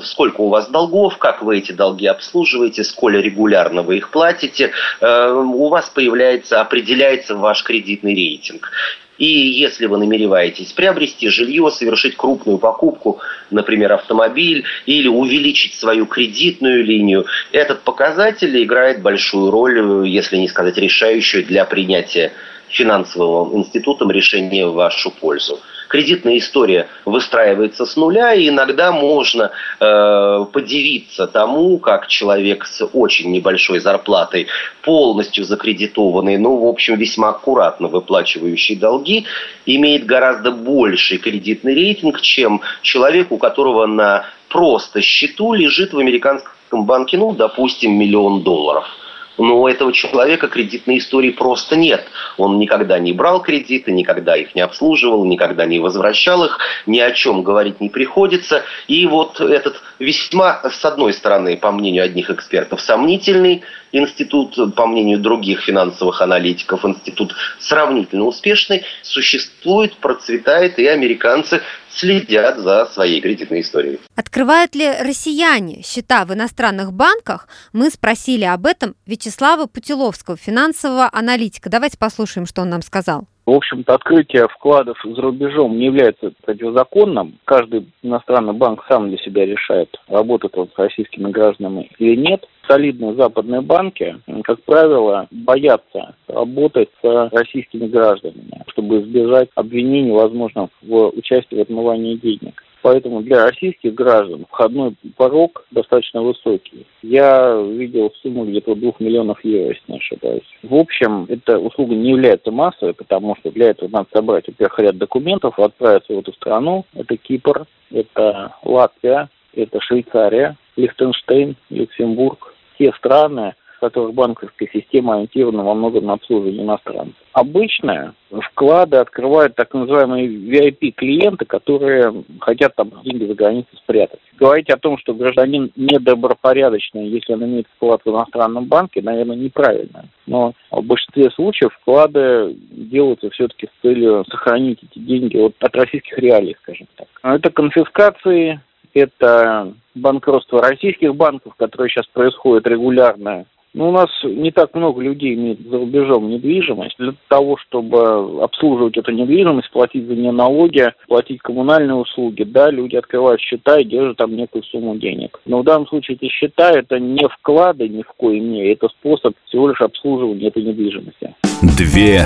сколько 0.03 0.41
у 0.41 0.49
вас 0.49 0.67
долгов, 0.67 1.17
как 1.19 1.43
вы 1.43 1.59
эти 1.59 1.73
долги 1.73 2.07
обслуживаете, 2.07 2.83
сколь 2.83 3.21
регулярно 3.21 3.83
вы 3.83 3.97
их 3.97 4.09
платите, 4.09 4.71
э, 4.99 5.31
у 5.31 5.67
вас 5.67 5.91
появляется, 5.91 6.59
определяется 6.59 7.35
ваш 7.35 7.63
кредитный 7.63 8.15
рейтинг. 8.15 8.71
И 9.17 9.25
если 9.25 9.87
вы 9.87 9.97
намереваетесь 9.97 10.73
приобрести 10.73 11.29
жилье, 11.29 11.71
совершить 11.71 12.15
крупную 12.15 12.57
покупку, 12.57 13.19
например, 13.49 13.93
автомобиль, 13.93 14.65
или 14.85 15.07
увеличить 15.07 15.73
свою 15.73 16.05
кредитную 16.05 16.83
линию, 16.83 17.25
этот 17.51 17.81
показатель 17.81 18.63
играет 18.63 19.01
большую 19.01 19.51
роль, 19.51 20.07
если 20.07 20.37
не 20.37 20.47
сказать 20.47 20.77
решающую, 20.77 21.43
для 21.45 21.65
принятия 21.65 22.31
финансовым 22.69 23.57
институтом 23.57 24.11
решения 24.11 24.65
в 24.67 24.73
вашу 24.73 25.11
пользу 25.11 25.59
кредитная 25.87 26.37
история 26.37 26.87
выстраивается 27.05 27.85
с 27.85 27.95
нуля, 27.95 28.33
и 28.33 28.49
иногда 28.49 28.91
можно 28.91 29.51
э, 29.79 30.45
подивиться 30.51 31.27
тому, 31.27 31.77
как 31.79 32.07
человек 32.07 32.65
с 32.65 32.85
очень 32.85 33.31
небольшой 33.31 33.79
зарплатой, 33.79 34.47
полностью 34.81 35.43
закредитованный, 35.43 36.37
ну, 36.37 36.57
в 36.57 36.65
общем, 36.65 36.95
весьма 36.95 37.29
аккуратно 37.29 37.87
выплачивающий 37.87 38.75
долги, 38.75 39.25
имеет 39.65 40.05
гораздо 40.05 40.51
больший 40.51 41.17
кредитный 41.17 41.75
рейтинг, 41.75 42.21
чем 42.21 42.61
человек, 42.81 43.31
у 43.31 43.37
которого 43.37 43.85
на 43.85 44.25
просто 44.49 45.01
счету 45.01 45.53
лежит 45.53 45.93
в 45.93 45.99
американском 45.99 46.85
банке, 46.85 47.17
ну, 47.17 47.33
допустим, 47.33 47.97
миллион 47.97 48.43
долларов– 48.43 48.85
но 49.37 49.61
у 49.61 49.67
этого 49.67 49.93
человека 49.93 50.47
кредитной 50.47 50.97
истории 50.97 51.31
просто 51.31 51.75
нет. 51.75 52.07
Он 52.37 52.59
никогда 52.59 52.99
не 52.99 53.13
брал 53.13 53.41
кредиты, 53.41 53.91
никогда 53.91 54.35
их 54.35 54.55
не 54.55 54.61
обслуживал, 54.61 55.25
никогда 55.25 55.65
не 55.65 55.79
возвращал 55.79 56.43
их, 56.45 56.59
ни 56.85 56.99
о 56.99 57.11
чем 57.11 57.43
говорить 57.43 57.79
не 57.79 57.89
приходится. 57.89 58.63
И 58.87 59.05
вот 59.05 59.39
этот 59.39 59.81
весьма, 59.99 60.61
с 60.69 60.83
одной 60.85 61.13
стороны, 61.13 61.57
по 61.57 61.71
мнению 61.71 62.03
одних 62.03 62.29
экспертов, 62.29 62.81
сомнительный 62.81 63.63
институт, 63.91 64.75
по 64.75 64.85
мнению 64.85 65.19
других 65.19 65.61
финансовых 65.61 66.21
аналитиков, 66.21 66.85
институт 66.85 67.35
сравнительно 67.59 68.25
успешный, 68.25 68.83
существует, 69.01 69.95
процветает, 69.97 70.77
и 70.79 70.87
американцы 70.87 71.61
следят 71.97 72.59
за 72.59 72.85
своей 72.85 73.21
кредитной 73.21 73.61
историей. 73.61 73.99
Открывают 74.15 74.75
ли 74.75 74.89
россияне 75.01 75.81
счета 75.83 76.25
в 76.25 76.33
иностранных 76.33 76.93
банках? 76.93 77.47
Мы 77.73 77.89
спросили 77.89 78.45
об 78.45 78.65
этом 78.65 78.95
Вячеслава 79.05 79.65
Путиловского, 79.65 80.37
финансового 80.37 81.09
аналитика. 81.11 81.69
Давайте 81.69 81.97
послушаем, 81.97 82.45
что 82.45 82.61
он 82.61 82.69
нам 82.69 82.81
сказал. 82.81 83.27
В 83.47 83.51
общем-то, 83.53 83.95
открытие 83.95 84.49
вкладов 84.49 84.97
за 85.05 85.21
рубежом 85.21 85.79
не 85.79 85.85
является 85.85 86.33
противозаконным. 86.43 87.39
Каждый 87.45 87.87
иностранный 88.03 88.51
банк 88.51 88.83
сам 88.89 89.07
для 89.07 89.17
себя 89.19 89.45
решает, 89.45 89.97
работает 90.09 90.57
он 90.57 90.67
с 90.67 90.77
российскими 90.77 91.31
гражданами 91.31 91.89
или 91.97 92.17
нет. 92.17 92.45
Солидные 92.67 93.15
западные 93.15 93.61
банки, 93.61 94.17
как 94.43 94.61
правило, 94.63 95.27
боятся 95.31 96.15
работать 96.27 96.89
с 97.01 97.29
российскими 97.31 97.87
гражданами, 97.87 98.65
чтобы 98.67 98.99
избежать 98.99 99.47
обвинений, 99.55 100.11
возможно, 100.11 100.67
в 100.81 101.13
участии 101.15 101.55
в 101.55 101.61
отмывании 101.61 102.15
денег. 102.15 102.61
Поэтому 102.81 103.21
для 103.21 103.45
российских 103.45 103.93
граждан 103.93 104.45
входной 104.49 104.95
порог 105.15 105.65
достаточно 105.71 106.21
высокий. 106.21 106.85
Я 107.01 107.59
видел 107.61 108.13
сумму 108.21 108.45
где-то 108.45 108.75
2 108.75 108.93
миллионов 108.99 109.43
евро, 109.43 109.69
если 109.69 109.91
не 109.91 109.97
ошибаюсь. 109.97 110.57
В 110.63 110.75
общем, 110.75 111.25
эта 111.29 111.57
услуга 111.57 111.95
не 111.95 112.11
является 112.11 112.51
массовой, 112.51 112.93
потому 112.93 113.35
что 113.37 113.51
для 113.51 113.69
этого 113.69 113.89
надо 113.89 114.07
собрать, 114.13 114.47
во-первых, 114.47 114.79
ряд 114.79 114.97
документов, 114.97 115.59
отправиться 115.59 116.13
в 116.13 116.19
эту 116.19 116.33
страну. 116.33 116.85
Это 116.93 117.17
Кипр, 117.17 117.65
это 117.91 118.53
Латвия, 118.63 119.29
это 119.55 119.79
Швейцария, 119.81 120.55
Лихтенштейн, 120.75 121.55
Люксембург. 121.69 122.53
Те 122.77 122.93
страны, 122.93 123.55
которых 123.79 124.13
банковская 124.13 124.69
система 124.73 125.15
ориентирована 125.15 125.63
во 125.63 125.73
многом 125.73 126.05
на 126.05 126.13
обслуживание 126.13 126.63
иностранцев. 126.63 127.15
Обычно 127.33 128.15
вклады 128.51 128.97
открывают 128.97 129.55
так 129.55 129.73
называемые 129.73 130.27
VIP-клиенты, 130.27 131.45
которые 131.45 132.23
хотят 132.39 132.75
там 132.75 132.91
деньги 133.03 133.25
за 133.25 133.35
границей 133.35 133.77
спрятать. 133.77 134.19
Говорить 134.37 134.69
о 134.69 134.77
том, 134.77 134.97
что 134.97 135.13
гражданин 135.13 135.71
недобропорядочный, 135.75 137.07
если 137.07 137.33
он 137.33 137.45
имеет 137.45 137.67
вклад 137.75 138.01
в 138.03 138.09
иностранном 138.09 138.65
банке, 138.65 139.01
наверное, 139.01 139.35
неправильно. 139.35 140.05
Но 140.25 140.53
в 140.71 140.81
большинстве 140.81 141.29
случаев 141.31 141.73
вклады 141.73 142.55
делаются 142.71 143.29
все-таки 143.29 143.67
с 143.67 143.81
целью 143.81 144.25
сохранить 144.29 144.79
эти 144.83 144.99
деньги 144.99 145.37
от, 145.37 145.55
от 145.59 145.75
российских 145.75 146.17
реалий, 146.17 146.55
скажем 146.61 146.87
так. 146.95 147.07
Это 147.23 147.49
конфискации, 147.51 148.59
это 148.93 149.73
банкротство 149.95 150.61
российских 150.61 151.15
банков, 151.15 151.53
которое 151.55 151.89
сейчас 151.89 152.07
происходит 152.07 152.67
регулярно 152.67 153.45
ну, 153.77 153.89
у 153.89 153.91
нас 153.91 154.09
не 154.23 154.51
так 154.51 154.73
много 154.73 155.01
людей 155.01 155.35
имеет 155.35 155.59
за 155.61 155.77
рубежом 155.77 156.29
недвижимость. 156.29 156.95
Для 156.97 157.13
того, 157.27 157.57
чтобы 157.57 158.41
обслуживать 158.43 158.97
эту 158.97 159.11
недвижимость, 159.11 159.69
платить 159.69 160.07
за 160.07 160.15
нее 160.15 160.31
налоги, 160.31 160.91
платить 161.07 161.41
коммунальные 161.43 161.93
услуги, 161.93 162.41
да, 162.43 162.71
люди 162.71 162.95
открывают 162.95 163.39
счета 163.39 163.79
и 163.79 163.85
держат 163.85 164.17
там 164.17 164.35
некую 164.35 164.63
сумму 164.63 164.95
денег. 164.95 165.39
Но 165.45 165.59
в 165.59 165.63
данном 165.63 165.87
случае 165.87 166.17
эти 166.19 166.27
счета– 166.31 166.71
это 166.73 166.99
не 166.99 167.27
вклады 167.27 167.87
ни 167.87 168.01
в 168.01 168.11
коей 168.17 168.39
мере, 168.39 168.73
это 168.73 168.87
способ 168.89 169.35
всего 169.45 169.69
лишь 169.69 169.81
обслуживания 169.81 170.47
этой 170.47 170.63
недвижимости. 170.63 171.35
Две 171.77 172.21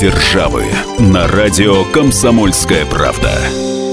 державы 0.00 0.64
на 0.98 1.28
радио 1.28 1.84
«Комсомольская 1.94 2.84
правда». 2.90 3.85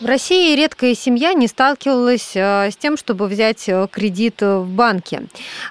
В 0.00 0.06
России 0.06 0.56
редкая 0.56 0.94
семья 0.94 1.34
не 1.34 1.46
сталкивалась 1.46 2.30
э, 2.34 2.70
с 2.70 2.76
тем, 2.76 2.96
чтобы 2.96 3.26
взять 3.26 3.68
э, 3.68 3.86
кредит 3.90 4.40
в 4.40 4.64
банке. 4.64 5.24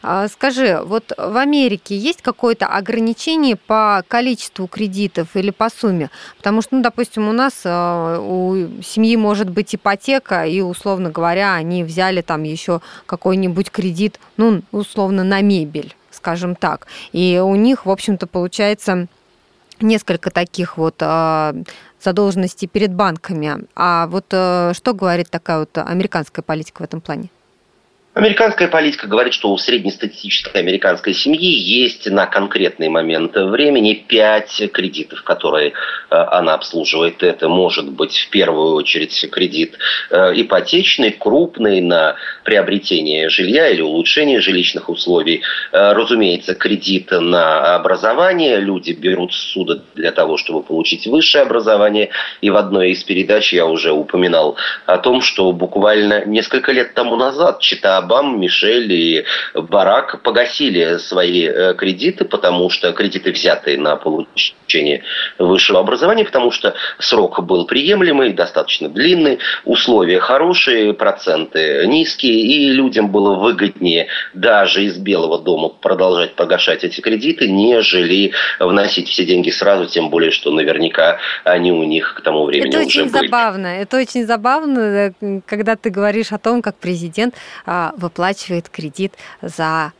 А, 0.03 0.27
скажи, 0.27 0.79
вот 0.85 1.11
в 1.17 1.35
Америке 1.35 1.97
есть 1.97 2.21
какое-то 2.21 2.67
ограничение 2.67 3.55
по 3.55 4.03
количеству 4.07 4.67
кредитов 4.67 5.35
или 5.35 5.49
по 5.49 5.71
сумме? 5.71 6.11
Потому 6.37 6.61
что, 6.61 6.75
ну, 6.75 6.83
допустим, 6.83 7.27
у 7.27 7.31
нас 7.31 7.61
э, 7.63 8.19
у 8.19 8.83
семьи 8.83 9.15
может 9.15 9.49
быть 9.49 9.73
ипотека, 9.73 10.45
и, 10.45 10.61
условно 10.61 11.09
говоря, 11.09 11.55
они 11.55 11.83
взяли 11.83 12.21
там 12.21 12.43
еще 12.43 12.81
какой-нибудь 13.07 13.71
кредит, 13.71 14.19
ну, 14.37 14.61
условно, 14.71 15.23
на 15.23 15.41
мебель, 15.41 15.95
скажем 16.11 16.53
так. 16.53 16.85
И 17.13 17.41
у 17.43 17.55
них, 17.55 17.87
в 17.87 17.89
общем-то, 17.89 18.27
получается 18.27 19.07
несколько 19.81 20.29
таких 20.29 20.77
вот 20.77 20.95
а, 20.99 21.55
задолженности 22.01 22.65
перед 22.65 22.93
банками. 22.93 23.65
А 23.75 24.07
вот 24.07 24.25
э, 24.31 24.73
что 24.73 24.93
говорит 24.93 25.29
такая 25.29 25.59
вот 25.59 25.77
американская 25.77 26.43
политика 26.43 26.81
в 26.81 26.85
этом 26.85 27.01
плане? 27.01 27.29
Американская 28.15 28.67
политика 28.67 29.07
говорит, 29.07 29.33
что 29.33 29.51
у 29.51 29.57
среднестатистической 29.57 30.61
американской 30.61 31.13
семьи 31.13 31.47
есть 31.47 32.09
на 32.09 32.25
конкретный 32.25 32.89
момент 32.89 33.35
времени 33.35 33.93
пять 33.93 34.61
кредитов, 34.73 35.23
которые 35.23 35.69
э, 35.69 35.71
она 36.09 36.55
обслуживает. 36.55 37.21
Это 37.21 37.47
может 37.47 37.89
быть 37.89 38.17
в 38.17 38.29
первую 38.29 38.73
очередь 38.73 39.29
кредит 39.31 39.77
э, 40.09 40.33
ипотечный, 40.35 41.11
крупный 41.11 41.81
на 41.81 42.15
приобретение 42.49 43.29
жилья 43.29 43.69
или 43.69 43.81
улучшение 43.81 44.41
жилищных 44.41 44.89
условий. 44.89 45.43
Э, 45.71 45.93
разумеется, 45.93 46.55
кредит 46.55 47.11
на 47.11 47.75
образование. 47.75 48.59
Люди 48.59 48.91
берут 48.91 49.35
суда 49.35 49.81
для 49.93 50.11
того, 50.11 50.35
чтобы 50.37 50.63
получить 50.63 51.05
высшее 51.05 51.43
образование. 51.43 52.09
И 52.41 52.49
в 52.49 52.55
одной 52.55 52.89
из 52.93 53.03
передач 53.03 53.53
я 53.53 53.67
уже 53.67 53.91
упоминал 53.91 54.55
о 54.87 54.97
том, 54.97 55.21
что 55.21 55.51
буквально 55.51 56.25
несколько 56.25 56.71
лет 56.71 56.95
тому 56.95 57.15
назад 57.17 57.59
читая 57.59 57.97
Обама, 57.97 58.35
Мишель 58.35 58.91
и 58.91 59.25
Барак 59.53 60.23
погасили 60.23 60.97
свои 60.97 61.45
э, 61.45 61.75
кредиты, 61.75 62.25
потому 62.25 62.71
что 62.71 62.91
кредиты 62.93 63.31
взятые 63.31 63.77
на 63.77 63.95
получение 63.95 65.03
высшего 65.37 65.79
образования, 65.79 66.25
потому 66.25 66.49
что 66.49 66.73
срок 66.97 67.43
был 67.43 67.67
приемлемый, 67.67 68.33
достаточно 68.33 68.89
длинный, 68.89 69.37
условия 69.65 70.19
хорошие, 70.19 70.95
проценты 70.95 71.85
низкие, 71.85 72.38
и 72.41 72.69
людям 72.71 73.09
было 73.11 73.35
выгоднее 73.35 74.07
даже 74.33 74.83
из 74.83 74.97
Белого 74.97 75.39
дома 75.39 75.69
продолжать 75.69 76.35
погашать 76.35 76.83
эти 76.83 77.01
кредиты, 77.01 77.47
нежели 77.47 78.31
вносить 78.59 79.07
все 79.09 79.25
деньги 79.25 79.49
сразу, 79.49 79.85
тем 79.85 80.09
более, 80.09 80.31
что 80.31 80.51
наверняка 80.51 81.17
они 81.43 81.71
у 81.71 81.83
них 81.83 82.15
к 82.17 82.21
тому 82.21 82.45
времени 82.45 82.69
это 82.69 82.79
уже 82.85 83.03
были. 83.03 83.09
Это 83.09 83.17
очень 83.17 83.27
забавно. 83.27 83.67
Это 83.67 83.97
очень 83.97 84.25
забавно, 84.25 85.13
когда 85.45 85.75
ты 85.75 85.89
говоришь 85.89 86.31
о 86.31 86.37
том, 86.37 86.61
как 86.61 86.75
президент 86.77 87.35
а, 87.65 87.93
выплачивает 87.97 88.69
кредит 88.69 89.13
за, 89.41 89.93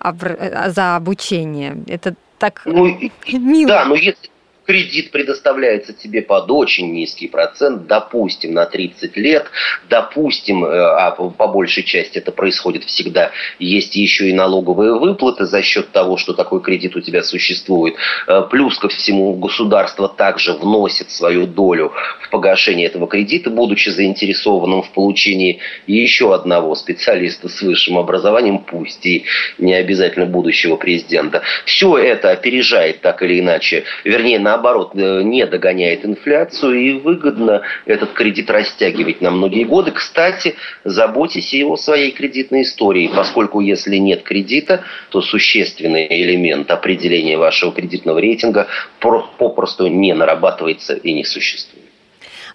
за 0.68 0.96
обучение. 0.96 1.78
Это 1.88 2.16
так 2.38 2.62
ну, 2.66 2.86
мило. 3.32 3.70
Да, 3.70 3.86
но 3.86 3.96
если 3.96 4.30
кредит 4.70 5.10
предоставляется 5.10 5.94
тебе 5.94 6.22
под 6.22 6.52
очень 6.52 6.94
низкий 6.94 7.28
процент, 7.28 7.88
допустим, 7.88 8.54
на 8.54 8.68
30 8.68 9.18
лет, 9.18 9.48
допустим, 9.90 10.64
э, 10.64 10.68
а 10.70 11.10
по 11.10 11.48
большей 11.48 11.82
части 11.82 12.20
это 12.20 12.32
происходит 12.32 12.84
всегда, 12.84 13.32
есть 13.58 13.96
еще 13.96 14.30
и 14.30 14.34
налоговые 14.34 14.94
выплаты 14.94 15.48
за 15.48 15.64
счет 15.64 15.92
того, 15.92 16.18
что 16.18 16.34
такой 16.34 16.62
кредит 16.62 16.96
у 16.96 17.02
тебя 17.02 17.24
существует. 17.24 17.96
Э, 18.28 18.44
плюс 18.48 18.78
ко 18.78 18.90
всему 18.90 19.34
государство 19.34 20.08
также 20.08 20.54
вносит 20.54 21.10
свою 21.10 21.48
долю 21.48 21.92
в 22.22 22.30
погашение 22.30 22.86
этого 22.86 23.08
кредита, 23.08 23.50
будучи 23.50 23.90
заинтересованным 23.90 24.84
в 24.84 24.92
получении 24.92 25.62
еще 25.88 26.36
одного 26.36 26.76
специалиста 26.76 27.50
с 27.50 27.60
высшим 27.64 27.98
образованием, 27.98 28.60
пусть 28.60 29.04
и 29.04 29.26
не 29.58 29.74
обязательно 29.74 30.28
будущего 30.28 30.76
президента. 30.76 31.42
Все 31.66 31.98
это 31.98 32.30
опережает 32.30 33.02
так 33.02 33.24
или 33.24 33.40
иначе, 33.40 33.86
вернее, 34.04 34.38
на 34.38 34.59
наоборот, 34.60 34.92
э, 34.94 35.22
не 35.24 35.46
догоняет 35.46 36.06
инфляцию 36.06 36.80
и 36.80 36.94
выгодно 37.00 37.62
этот 37.86 38.12
кредит 38.12 38.50
растягивать 38.52 39.22
на 39.22 39.32
многие 39.32 39.64
годы. 39.64 39.92
Кстати, 39.92 40.56
заботьтесь 40.84 41.54
и 41.54 41.64
о 41.64 41.78
своей 41.78 42.12
кредитной 42.12 42.64
истории, 42.64 43.10
поскольку 43.14 43.62
если 43.62 43.96
нет 43.96 44.24
кредита, 44.24 44.84
то 45.10 45.22
существенный 45.22 46.08
элемент 46.10 46.70
определения 46.72 47.38
вашего 47.38 47.72
кредитного 47.72 48.20
рейтинга 48.20 48.68
попросту 49.00 49.88
не 49.88 50.14
нарабатывается 50.14 50.94
и 50.94 51.14
не 51.14 51.24
существует. 51.24 51.89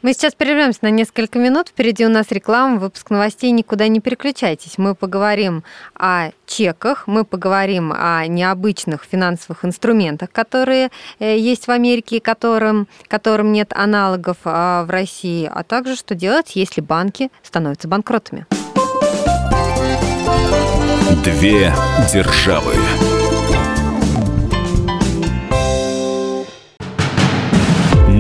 Мы 0.05 0.13
сейчас 0.13 0.35
прервемся 0.35 0.81
на 0.83 0.91
несколько 0.91 1.39
минут. 1.39 1.69
Впереди 1.69 2.05
у 2.05 2.11
нас 2.11 2.27
реклама, 2.31 2.77
выпуск 2.77 3.09
новостей. 3.09 3.51
Никуда 3.53 3.89
не 3.89 4.01
переключайтесь. 4.01 4.77
Мы 4.77 4.95
поговорим 4.95 5.65
о 5.95 6.29
чеках, 6.45 7.05
мы 7.07 7.25
поговорим 7.25 7.91
о 7.91 8.27
необычных 8.27 9.05
финансовых 9.11 9.65
инструментах, 9.65 10.31
которые 10.31 10.91
э, 11.21 11.39
есть 11.39 11.69
в 11.69 11.71
Америке, 11.71 12.21
которым, 12.21 12.87
которым 13.09 13.51
нет 13.53 13.73
аналогов 13.75 14.37
а, 14.45 14.85
в 14.85 14.91
России, 14.91 15.51
а 15.51 15.63
также 15.63 15.97
что 15.97 16.15
делать, 16.15 16.55
если 16.55 16.83
банки 16.83 17.31
становятся 17.43 17.89
банкротами. 17.89 18.45
Две 21.25 21.73
державы 22.13 22.75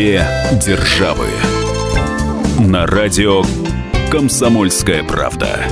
Две 0.00 0.26
державы. 0.64 1.26
На 2.58 2.86
радио 2.86 3.42
«Комсомольская 4.10 5.04
правда». 5.04 5.62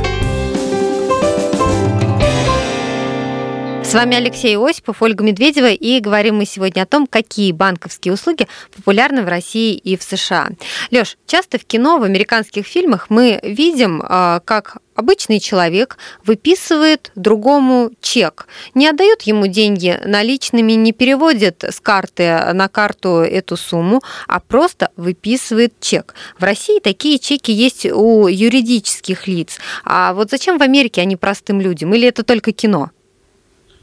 С 3.82 3.94
вами 3.94 4.16
Алексей 4.16 4.54
Осипов, 4.58 5.00
Ольга 5.00 5.24
Медведева, 5.24 5.70
и 5.70 5.98
говорим 5.98 6.36
мы 6.36 6.44
сегодня 6.44 6.82
о 6.82 6.86
том, 6.86 7.06
какие 7.06 7.52
банковские 7.52 8.12
услуги 8.12 8.46
популярны 8.76 9.22
в 9.22 9.28
России 9.28 9.74
и 9.74 9.96
в 9.96 10.02
США. 10.02 10.50
Лёш, 10.90 11.16
часто 11.26 11.58
в 11.58 11.64
кино, 11.64 11.96
в 11.96 12.02
американских 12.02 12.66
фильмах 12.66 13.06
мы 13.08 13.40
видим, 13.42 14.02
а, 14.04 14.40
как 14.44 14.76
обычный 14.98 15.38
человек 15.38 15.96
выписывает 16.24 17.12
другому 17.14 17.90
чек, 18.02 18.48
не 18.74 18.88
отдает 18.88 19.22
ему 19.22 19.46
деньги 19.46 19.98
наличными, 20.04 20.72
не 20.72 20.92
переводит 20.92 21.62
с 21.62 21.80
карты 21.80 22.52
на 22.52 22.68
карту 22.68 23.20
эту 23.20 23.56
сумму, 23.56 24.02
а 24.26 24.40
просто 24.40 24.90
выписывает 24.96 25.72
чек. 25.80 26.14
В 26.38 26.42
России 26.42 26.80
такие 26.80 27.20
чеки 27.20 27.52
есть 27.52 27.86
у 27.86 28.26
юридических 28.26 29.28
лиц. 29.28 29.58
А 29.84 30.12
вот 30.14 30.30
зачем 30.30 30.58
в 30.58 30.62
Америке 30.62 31.00
они 31.00 31.14
простым 31.14 31.60
людям? 31.60 31.94
Или 31.94 32.08
это 32.08 32.24
только 32.24 32.52
кино? 32.52 32.90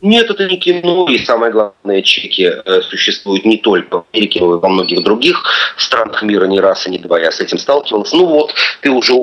Нет, 0.01 0.29
это 0.29 0.45
не 0.45 0.57
кино, 0.57 1.07
и 1.09 1.17
самое 1.17 1.51
главное, 1.51 2.01
чеки 2.01 2.43
э, 2.43 2.81
существуют 2.81 3.45
не 3.45 3.57
только 3.57 3.99
в 3.99 4.05
Америке, 4.11 4.41
но 4.41 4.57
и 4.57 4.59
во 4.59 4.67
многих 4.67 5.01
других 5.03 5.41
странах 5.77 6.21
мира, 6.21 6.45
не 6.45 6.59
раз 6.59 6.85
и 6.85 6.91
не 6.91 6.99
два 6.99 7.19
я 7.19 7.31
с 7.31 7.39
этим 7.39 7.57
сталкивался. 7.57 8.17
Ну 8.17 8.25
вот, 8.25 8.53
ты 8.81 8.91
уже 8.91 9.13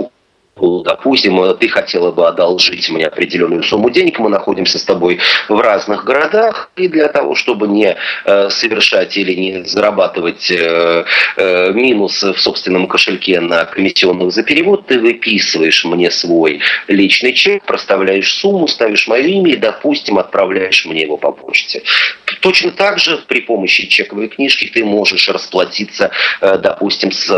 Допустим, 0.54 1.56
ты 1.56 1.68
хотела 1.68 2.12
бы 2.12 2.28
одолжить 2.28 2.90
мне 2.90 3.06
определенную 3.06 3.62
сумму 3.62 3.88
денег, 3.88 4.18
мы 4.18 4.28
находимся 4.28 4.78
с 4.78 4.84
тобой 4.84 5.18
в 5.48 5.58
разных 5.58 6.04
городах, 6.04 6.70
и 6.76 6.88
для 6.88 7.08
того, 7.08 7.34
чтобы 7.34 7.68
не 7.68 7.96
э, 8.26 8.50
совершать 8.50 9.16
или 9.16 9.32
не 9.32 9.64
зарабатывать 9.64 10.50
э, 10.50 11.04
э, 11.36 11.72
минус 11.72 12.22
в 12.22 12.38
собственном 12.38 12.86
кошельке 12.86 13.40
на 13.40 13.64
комиссионных 13.64 14.30
за 14.30 14.42
перевод, 14.42 14.86
ты 14.86 15.00
выписываешь 15.00 15.86
мне 15.86 16.10
свой 16.10 16.60
личный 16.86 17.32
чек, 17.32 17.64
проставляешь 17.64 18.32
сумму, 18.34 18.68
ставишь 18.68 19.08
мое 19.08 19.22
имя 19.22 19.52
и, 19.52 19.56
допустим, 19.56 20.18
отправляешь 20.18 20.84
мне 20.84 21.02
его 21.02 21.16
по 21.16 21.32
почте. 21.32 21.82
Точно 22.40 22.70
так 22.70 22.98
же 22.98 23.18
при 23.28 23.40
помощи 23.40 23.86
чековой 23.86 24.28
книжки 24.28 24.70
ты 24.72 24.84
можешь 24.84 25.28
расплатиться, 25.28 26.10
допустим, 26.40 27.12
с 27.12 27.28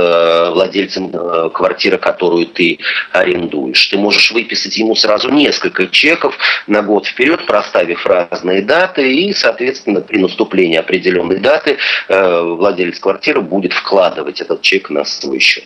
владельцем 0.52 1.10
квартиры, 1.50 1.98
которую 1.98 2.46
ты 2.46 2.78
арендуешь. 3.12 3.86
Ты 3.86 3.98
можешь 3.98 4.30
выписать 4.32 4.76
ему 4.76 4.94
сразу 4.94 5.30
несколько 5.30 5.86
чеков 5.86 6.36
на 6.66 6.82
год 6.82 7.06
вперед, 7.06 7.46
проставив 7.46 8.06
разные 8.06 8.62
даты, 8.62 9.12
и, 9.12 9.32
соответственно, 9.32 10.00
при 10.00 10.18
наступлении 10.18 10.78
определенной 10.78 11.38
даты 11.38 11.78
э, 12.08 12.40
владелец 12.42 12.98
квартиры 12.98 13.40
будет 13.40 13.72
вкладывать 13.72 14.40
этот 14.40 14.62
чек 14.62 14.90
на 14.90 15.04
свой 15.04 15.38
счет. 15.38 15.64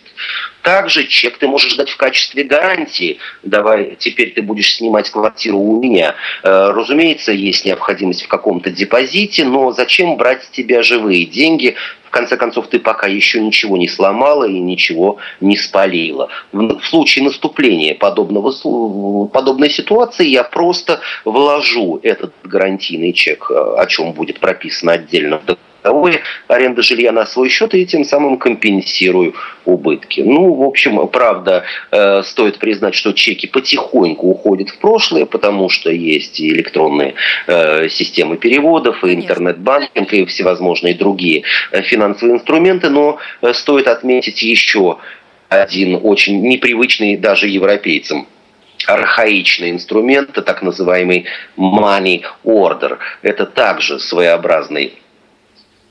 Также 0.69 1.07
чек 1.07 1.39
ты 1.39 1.49
можешь 1.49 1.77
дать 1.77 1.89
в 1.89 1.97
качестве 1.97 2.45
гарантии. 2.45 3.17
Давай, 3.43 3.97
теперь 3.99 4.35
ты 4.35 4.43
будешь 4.43 4.77
снимать 4.77 5.09
квартиру 5.09 5.57
у 5.59 5.83
меня. 5.83 6.15
Э, 6.43 6.73
разумеется, 6.75 7.33
есть 7.33 7.65
необходимость 7.65 8.25
в 8.25 8.29
каком-то 8.29 8.69
депозите, 8.69 9.45
но 9.45 9.73
зачем 9.73 10.19
брать 10.19 10.45
с 10.45 10.49
тебя 10.49 10.83
живые 10.83 11.25
деньги 11.25 11.75
в 12.05 12.11
конце 12.11 12.37
концов, 12.37 12.67
ты 12.67 12.81
пока 12.81 13.07
еще 13.07 13.41
ничего 13.41 13.79
не 13.79 13.89
сломала 13.89 14.45
и 14.45 14.59
ничего 14.59 15.17
не 15.41 15.57
спалила. 15.57 16.29
В 16.53 16.83
случае 16.85 17.25
наступления 17.25 17.95
подобного, 17.95 18.53
подобной 19.29 19.71
ситуации 19.71 20.27
я 20.27 20.45
просто 20.45 21.01
вложу 21.25 21.99
этот 22.03 22.35
гарантийный 22.45 23.15
чек, 23.15 23.51
о 23.51 23.87
чем 23.87 24.13
будет 24.13 24.39
прописано 24.39 24.93
отдельно 24.93 25.39
в 25.39 25.47
договоре 25.47 25.68
долговой 25.83 26.21
аренды 26.49 26.83
жилья 26.83 27.13
на 27.13 27.27
свой 27.27 27.49
счет 27.49 27.75
и 27.75 27.87
тем 27.87 28.05
самым 28.05 28.39
компенсирую 28.39 29.35
убытки. 29.65 30.21
Ну, 30.21 30.55
в 30.55 30.63
общем, 30.63 31.07
правда, 31.09 31.65
э, 31.91 32.23
стоит 32.23 32.59
признать, 32.59 32.95
что 32.95 33.13
чеки 33.13 33.47
потихоньку 33.47 34.29
уходят 34.29 34.71
в 34.71 34.79
прошлое, 34.79 35.27
потому 35.27 35.69
что 35.69 35.91
есть 35.91 36.41
и 36.41 36.51
электронные 36.51 37.15
э, 37.47 37.89
системы 37.89 38.37
переводов, 38.37 39.05
и 39.05 39.15
интернет-банкинг, 39.15 40.13
и 40.13 40.25
всевозможные 40.25 40.95
другие 40.95 41.43
э, 41.73 41.83
финансовые 41.83 42.37
инструменты, 42.37 42.91
но 42.91 43.19
стоит 43.53 43.89
отметить 43.89 44.43
еще 44.43 44.99
один 45.49 45.99
очень 46.03 46.43
непривычный 46.43 47.17
даже 47.17 47.49
европейцам 47.49 48.27
архаичный 48.87 49.71
инструмент, 49.71 50.33
так 50.33 50.63
называемый 50.63 51.27
money 51.57 52.23
order. 52.45 52.99
Это 53.23 53.45
также 53.45 53.99
своеобразный 53.99 54.95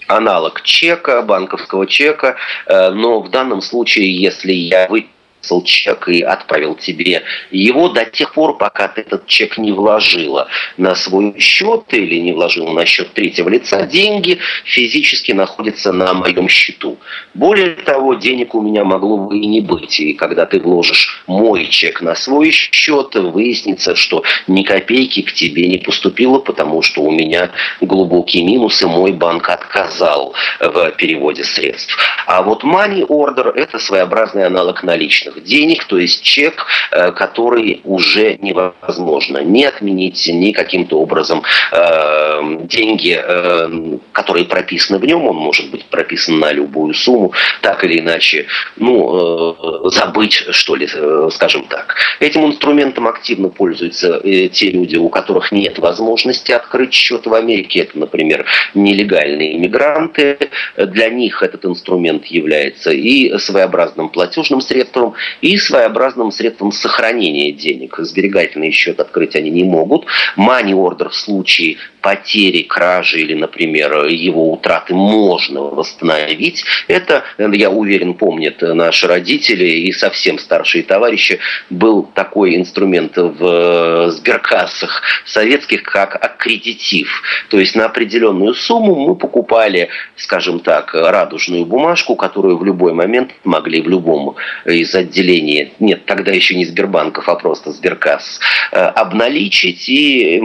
аналог 0.08 0.62
чека, 0.62 1.22
банковского 1.22 1.86
чека, 1.86 2.36
э, 2.66 2.90
но 2.92 3.22
в 3.22 3.30
данном 3.30 3.62
случае, 3.62 4.14
если 4.22 4.54
я 4.54 4.88
вы 4.88 5.08
выписал 5.48 5.64
чек 5.64 6.08
и 6.10 6.22
отправил 6.22 6.76
тебе 6.76 7.24
его 7.52 7.90
до 7.90 8.06
тех 8.06 8.34
пор, 8.34 8.58
пока 8.58 8.88
ты 8.88 9.02
этот 9.02 9.28
чек 9.28 9.58
не 9.58 9.72
вложила 9.72 10.48
на 10.78 10.96
свой 10.96 11.40
счет 11.40 11.84
или 11.92 12.20
не 12.20 12.34
вложила 12.34 12.72
на 12.72 12.86
счет 12.86 13.14
третьего 13.14 13.50
лица, 13.50 13.86
деньги 13.86 14.40
физически 14.66 15.32
находятся 15.32 15.92
на 15.94 16.14
моем 16.14 16.50
счету. 16.50 16.98
Более 17.34 17.76
того, 17.76 18.16
денег 18.16 18.56
у 18.56 18.62
меня 18.62 18.84
могло 18.84 19.18
бы 19.18 19.38
и 19.38 19.46
не 19.46 19.62
быть. 19.62 20.00
И 20.00 20.14
когда 20.14 20.46
ты 20.46 20.60
вложишь 20.60 21.24
мой 21.28 21.68
чек 21.68 22.02
на 22.02 22.16
свой 22.16 22.52
счет, 22.52 23.16
выяснится, 23.16 23.96
что 23.96 24.24
ни 24.48 24.64
копейки 24.64 25.22
к 25.22 25.34
тебе 25.34 25.68
не 25.68 25.78
поступило, 25.78 26.40
потому 26.40 26.82
что 26.82 27.02
у 27.02 27.12
меня 27.12 27.52
глубокие 27.82 28.44
минусы, 28.44 28.88
мой 28.88 29.12
банк 29.12 29.50
отказал 29.50 30.34
в 30.60 30.92
переводе 30.98 31.44
средств. 31.44 31.96
А 32.26 32.42
вот 32.42 32.64
money 32.64 33.06
order– 33.08 33.54
это 33.56 33.80
своеобразный 33.80 34.46
аналог 34.46 34.84
наличных 34.84 35.27
денег, 35.36 35.86
то 35.86 35.98
есть 35.98 36.22
чек, 36.24 36.66
э, 36.92 37.12
который 37.12 37.82
уже 37.84 38.38
невозможно 38.38 39.40
ни 39.40 39.64
отменить, 39.64 40.28
ни 40.28 40.52
каким-то 40.52 41.00
образом 41.00 41.44
э, 41.72 42.58
деньги, 42.64 43.20
э, 43.22 43.98
которые 44.12 44.46
прописаны 44.46 45.00
в 45.00 45.06
нем, 45.06 45.26
он 45.28 45.36
может 45.36 45.70
быть 45.72 45.86
прописан 45.86 46.40
на 46.40 46.52
любую 46.52 46.94
сумму, 46.94 47.34
так 47.62 47.84
или 47.84 48.00
иначе, 48.00 48.46
ну, 48.78 49.90
забыть, 49.90 50.34
что 50.52 50.76
ли, 50.76 50.88
скажем 51.32 51.66
так. 51.68 51.96
Этим 52.20 52.46
инструментом 52.46 53.08
активно 53.08 53.50
пользуются 53.50 54.20
те 54.22 54.72
люди, 54.72 54.96
у 54.98 55.10
которых 55.10 55.52
нет 55.52 55.80
возможности 55.80 56.52
открыть 56.52 56.94
счет 56.94 57.26
в 57.26 57.34
Америке. 57.34 57.82
Это, 57.82 57.98
например, 58.00 58.46
нелегальные 58.74 59.58
иммигранты. 59.58 60.38
Для 60.78 61.10
них 61.10 61.44
этот 61.44 61.66
инструмент 61.66 62.26
является 62.26 62.92
и 62.92 63.38
своеобразным 63.38 64.10
платежным 64.10 64.62
средством, 64.62 65.14
и 65.42 65.58
своеобразным 65.58 66.32
средством 66.32 66.72
сохранения 66.72 67.52
денег. 67.52 67.96
Сберегательный 68.00 68.72
счет 68.72 69.00
открыть 69.00 69.36
они 69.36 69.50
не 69.50 69.64
могут. 69.64 70.06
Order 70.38 71.10
в 71.10 71.16
случае 71.16 71.78
потери, 72.02 72.62
кражи 72.62 73.20
или, 73.20 73.34
например, 73.34 74.06
его 74.06 74.54
утраты 74.54 74.94
можно 74.94 75.62
восстановить. 75.62 76.64
Это, 76.88 77.24
я 77.38 77.70
уверен, 77.70 78.14
помнят 78.14 78.62
наши 78.62 79.08
родители 79.08 79.66
и 79.66 79.92
совсем 79.92 80.40
старшие 80.40 80.84
товарищи. 80.84 81.40
Был 81.70 82.04
такой 82.04 82.56
инструмент 82.56 83.18
в 83.18 84.10
сберкассах 84.12 85.02
советских, 85.26 85.84
как 85.84 86.16
аккредитив. 86.16 87.22
То 87.50 87.60
есть 87.60 87.76
на 87.76 87.86
определенную 87.86 88.54
сумму 88.54 88.96
мы 88.96 89.16
покупали, 89.16 89.90
скажем 90.16 90.60
так, 90.62 90.94
радужную 90.94 91.66
бумажку, 91.66 92.16
которую 92.16 92.58
в 92.58 92.64
любой 92.64 92.94
момент 92.94 93.32
могли 93.44 93.82
в 93.82 93.90
любом 93.90 94.36
из 94.66 94.96
отделении, 95.08 95.74
нет, 95.80 96.06
тогда 96.06 96.32
еще 96.32 96.56
не 96.56 96.66
Сбербанков, 96.66 97.28
а 97.30 97.36
просто 97.36 97.72
Сберкасс, 97.72 98.40
э, 98.72 98.78
обналичить. 98.78 99.90
И 99.90 100.42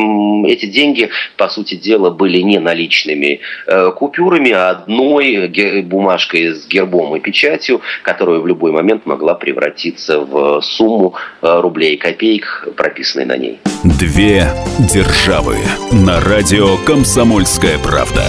эти 0.47 0.67
деньги, 0.67 1.11
по 1.37 1.49
сути 1.49 1.75
дела, 1.75 2.11
были 2.11 2.39
не 2.39 2.59
наличными 2.59 3.41
э, 3.67 3.93
купюрами, 3.93 4.51
а 4.53 4.71
одной 4.71 5.83
бумажкой 5.83 6.55
с 6.55 6.67
гербом 6.67 7.17
и 7.17 7.21
печатью, 7.21 7.81
которая 8.03 8.41
в 8.41 8.47
любой 8.47 8.73
момент 8.73 9.07
могла 9.07 9.35
превратиться 9.35 10.21
в 10.21 10.61
сумму 10.63 11.15
рублей 11.41 11.95
и 11.95 11.97
копеек, 11.97 12.69
прописанной 12.77 13.27
на 13.27 13.37
ней. 13.37 13.59
Две 13.85 14.47
державы 14.79 15.57
на 15.91 16.21
радио 16.21 16.77
«Комсомольская 16.87 17.79
правда». 17.79 18.25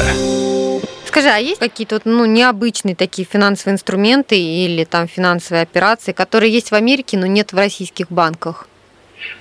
Скажи, 1.14 1.30
а 1.30 1.38
есть 1.38 1.60
какие-то 1.60 2.02
ну, 2.06 2.26
необычные 2.26 2.96
такие 2.96 3.28
финансовые 3.32 3.76
инструменты 3.76 4.36
или 4.36 4.84
там 4.84 5.08
финансовые 5.08 5.62
операции, 5.62 6.12
которые 6.12 6.52
есть 6.52 6.72
в 6.72 6.74
Америке, 6.74 7.20
но 7.20 7.28
нет 7.28 7.54
в 7.54 7.56
российских 7.56 8.12
банках? 8.12 8.68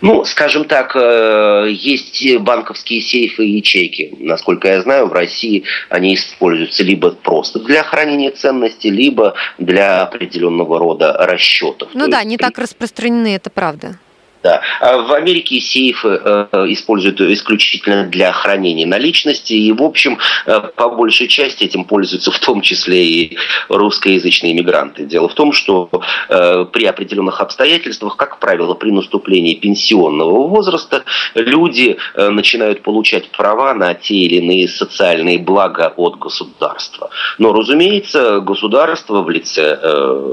Ну, 0.02 0.22
скажем 0.26 0.66
так, 0.66 0.94
э, 0.94 1.68
есть 1.70 2.36
банковские 2.40 3.00
сейфы 3.00 3.46
и 3.46 3.56
ячейки. 3.56 4.14
Насколько 4.18 4.68
я 4.68 4.82
знаю, 4.82 5.06
в 5.06 5.14
России 5.14 5.64
они 5.88 6.14
используются 6.14 6.82
либо 6.82 7.12
просто 7.12 7.58
для 7.58 7.82
хранения 7.82 8.32
ценностей, 8.32 8.90
либо 8.90 9.32
для 9.56 10.02
определенного 10.02 10.78
рода 10.78 11.14
расчетов. 11.20 11.88
Ну 11.94 12.04
То 12.04 12.10
да, 12.10 12.18
есть, 12.18 12.28
не 12.28 12.36
так 12.36 12.58
распространены, 12.58 13.34
это 13.34 13.48
правда. 13.48 13.98
Да. 14.42 14.60
А 14.80 14.98
в 14.98 15.12
Америке 15.12 15.60
сейфы 15.60 16.20
э, 16.24 16.46
используют 16.68 17.20
исключительно 17.20 18.04
для 18.04 18.32
хранения 18.32 18.86
наличности, 18.86 19.52
и, 19.52 19.72
в 19.72 19.82
общем, 19.82 20.18
э, 20.46 20.60
по 20.74 20.88
большей 20.88 21.28
части 21.28 21.64
этим 21.64 21.84
пользуются 21.84 22.32
в 22.32 22.38
том 22.40 22.60
числе 22.60 23.04
и 23.04 23.36
русскоязычные 23.68 24.52
мигранты. 24.52 25.04
Дело 25.04 25.28
в 25.28 25.34
том, 25.34 25.52
что 25.52 25.88
э, 26.28 26.66
при 26.72 26.86
определенных 26.86 27.40
обстоятельствах, 27.40 28.16
как 28.16 28.40
правило, 28.40 28.74
при 28.74 28.90
наступлении 28.90 29.54
пенсионного 29.54 30.48
возраста, 30.48 31.04
люди 31.34 31.96
начинают 32.16 32.82
получать 32.82 33.30
права 33.30 33.74
на 33.74 33.94
те 33.94 34.14
или 34.14 34.36
иные 34.36 34.68
социальные 34.68 35.38
блага 35.38 35.92
от 35.96 36.18
государства. 36.18 37.10
Но, 37.38 37.52
разумеется, 37.52 38.40
государство 38.40 39.22
в 39.22 39.30
лице 39.30 39.78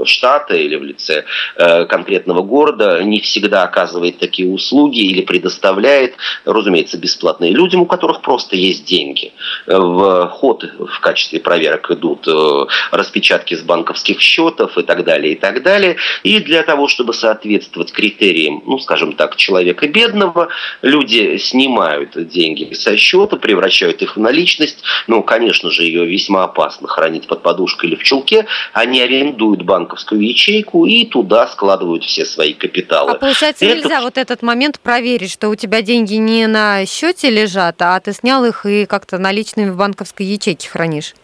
штата 0.04 0.54
или 0.54 0.76
в 0.76 0.82
лице 0.82 1.24
конкретного 1.56 2.42
города 2.42 3.02
не 3.02 3.20
всегда 3.20 3.62
оказывает 3.64 3.99
оказывает 4.00 4.18
такие 4.18 4.48
услуги 4.48 5.00
или 5.00 5.22
предоставляет, 5.22 6.14
разумеется, 6.44 6.98
бесплатные 6.98 7.52
людям, 7.52 7.82
у 7.82 7.86
которых 7.86 8.22
просто 8.22 8.56
есть 8.56 8.84
деньги. 8.84 9.32
В 9.66 10.28
ход 10.28 10.64
в 10.78 11.00
качестве 11.00 11.40
проверок 11.40 11.90
идут 11.90 12.26
э, 12.26 12.66
распечатки 12.92 13.54
с 13.54 13.62
банковских 13.62 14.20
счетов 14.20 14.78
и 14.78 14.82
так 14.82 15.04
далее, 15.04 15.32
и 15.32 15.36
так 15.36 15.62
далее. 15.62 15.96
И 16.22 16.40
для 16.40 16.62
того, 16.62 16.88
чтобы 16.88 17.14
соответствовать 17.14 17.92
критериям, 17.92 18.62
ну, 18.66 18.78
скажем 18.78 19.12
так, 19.12 19.36
человека 19.36 19.86
бедного, 19.88 20.48
люди 20.82 21.38
снимают 21.38 22.16
деньги 22.28 22.72
со 22.74 22.96
счета, 22.96 23.36
превращают 23.36 24.02
их 24.02 24.16
в 24.16 24.20
наличность. 24.20 24.82
Ну, 25.06 25.22
конечно 25.22 25.70
же, 25.70 25.82
ее 25.82 26.06
весьма 26.06 26.44
опасно 26.44 26.88
хранить 26.88 27.26
под 27.26 27.42
подушкой 27.42 27.90
или 27.90 27.96
в 27.96 28.02
чулке. 28.02 28.46
Они 28.72 29.00
арендуют 29.00 29.62
банковскую 29.62 30.20
ячейку 30.20 30.86
и 30.86 31.04
туда 31.04 31.46
складывают 31.46 32.04
все 32.04 32.24
свои 32.24 32.54
капиталы. 32.54 33.12
А 33.12 33.14
получается, 33.14 33.64
Это 33.64 33.89
нельзя 33.90 34.02
вот 34.02 34.18
этот 34.18 34.42
момент 34.42 34.78
проверить, 34.78 35.32
что 35.32 35.48
у 35.48 35.56
тебя 35.56 35.82
деньги 35.82 36.14
не 36.14 36.46
на 36.46 36.86
счете 36.86 37.28
лежат, 37.28 37.82
а 37.82 37.98
ты 37.98 38.12
снял 38.12 38.44
их 38.44 38.64
и 38.64 38.86
как-то 38.86 39.18
наличными 39.18 39.70
в 39.70 39.76
банковской 39.76 40.26
ячейке 40.26 40.68
хранишь? 40.68 41.14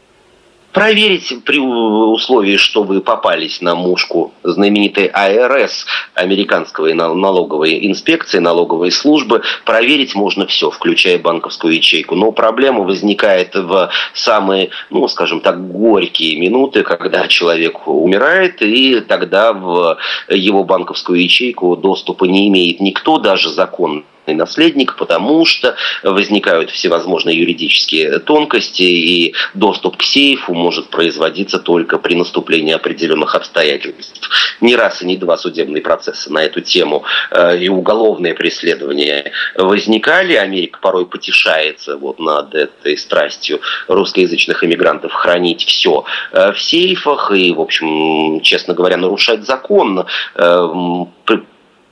Проверить 0.76 1.42
при 1.46 1.58
условии, 1.58 2.58
что 2.58 2.82
вы 2.82 3.00
попались 3.00 3.62
на 3.62 3.74
мушку 3.74 4.34
знаменитой 4.42 5.06
АРС, 5.06 5.86
американской 6.12 6.92
налоговой 6.92 7.86
инспекции, 7.86 8.40
налоговой 8.40 8.92
службы, 8.92 9.40
проверить 9.64 10.14
можно 10.14 10.46
все, 10.46 10.70
включая 10.70 11.18
банковскую 11.18 11.74
ячейку. 11.74 12.14
Но 12.14 12.30
проблема 12.30 12.80
возникает 12.80 13.54
в 13.54 13.90
самые, 14.12 14.68
ну, 14.90 15.08
скажем 15.08 15.40
так, 15.40 15.66
горькие 15.66 16.38
минуты, 16.38 16.82
когда 16.82 17.26
человек 17.26 17.88
умирает, 17.88 18.60
и 18.60 19.00
тогда 19.00 19.54
в 19.54 19.96
его 20.28 20.62
банковскую 20.62 21.22
ячейку 21.22 21.74
доступа 21.76 22.26
не 22.26 22.48
имеет 22.48 22.80
никто, 22.80 23.16
даже 23.16 23.48
закон 23.48 24.04
наследник, 24.34 24.96
потому 24.96 25.44
что 25.44 25.76
возникают 26.02 26.70
всевозможные 26.70 27.38
юридические 27.38 28.18
тонкости, 28.18 28.82
и 28.82 29.34
доступ 29.54 29.96
к 29.98 30.02
сейфу 30.02 30.54
может 30.54 30.88
производиться 30.88 31.58
только 31.58 31.98
при 31.98 32.14
наступлении 32.14 32.74
определенных 32.74 33.34
обстоятельств. 33.34 34.28
Не 34.60 34.76
раз 34.76 35.02
и 35.02 35.06
не 35.06 35.16
два 35.16 35.36
судебные 35.36 35.82
процессы 35.82 36.32
на 36.32 36.42
эту 36.42 36.60
тему 36.60 37.04
э, 37.30 37.58
и 37.58 37.68
уголовные 37.68 38.34
преследования 38.34 39.32
возникали. 39.54 40.34
Америка 40.34 40.78
порой 40.80 41.06
потешается 41.06 41.96
вот 41.96 42.18
над 42.18 42.54
этой 42.54 42.96
страстью 42.96 43.60
русскоязычных 43.88 44.64
иммигрантов 44.64 45.12
хранить 45.12 45.64
все 45.64 46.04
э, 46.32 46.52
в 46.52 46.60
сейфах 46.60 47.32
и, 47.32 47.52
в 47.52 47.60
общем, 47.60 48.40
честно 48.40 48.74
говоря, 48.74 48.96
нарушать 48.96 49.44
закон 49.44 50.06
э, 50.34 50.68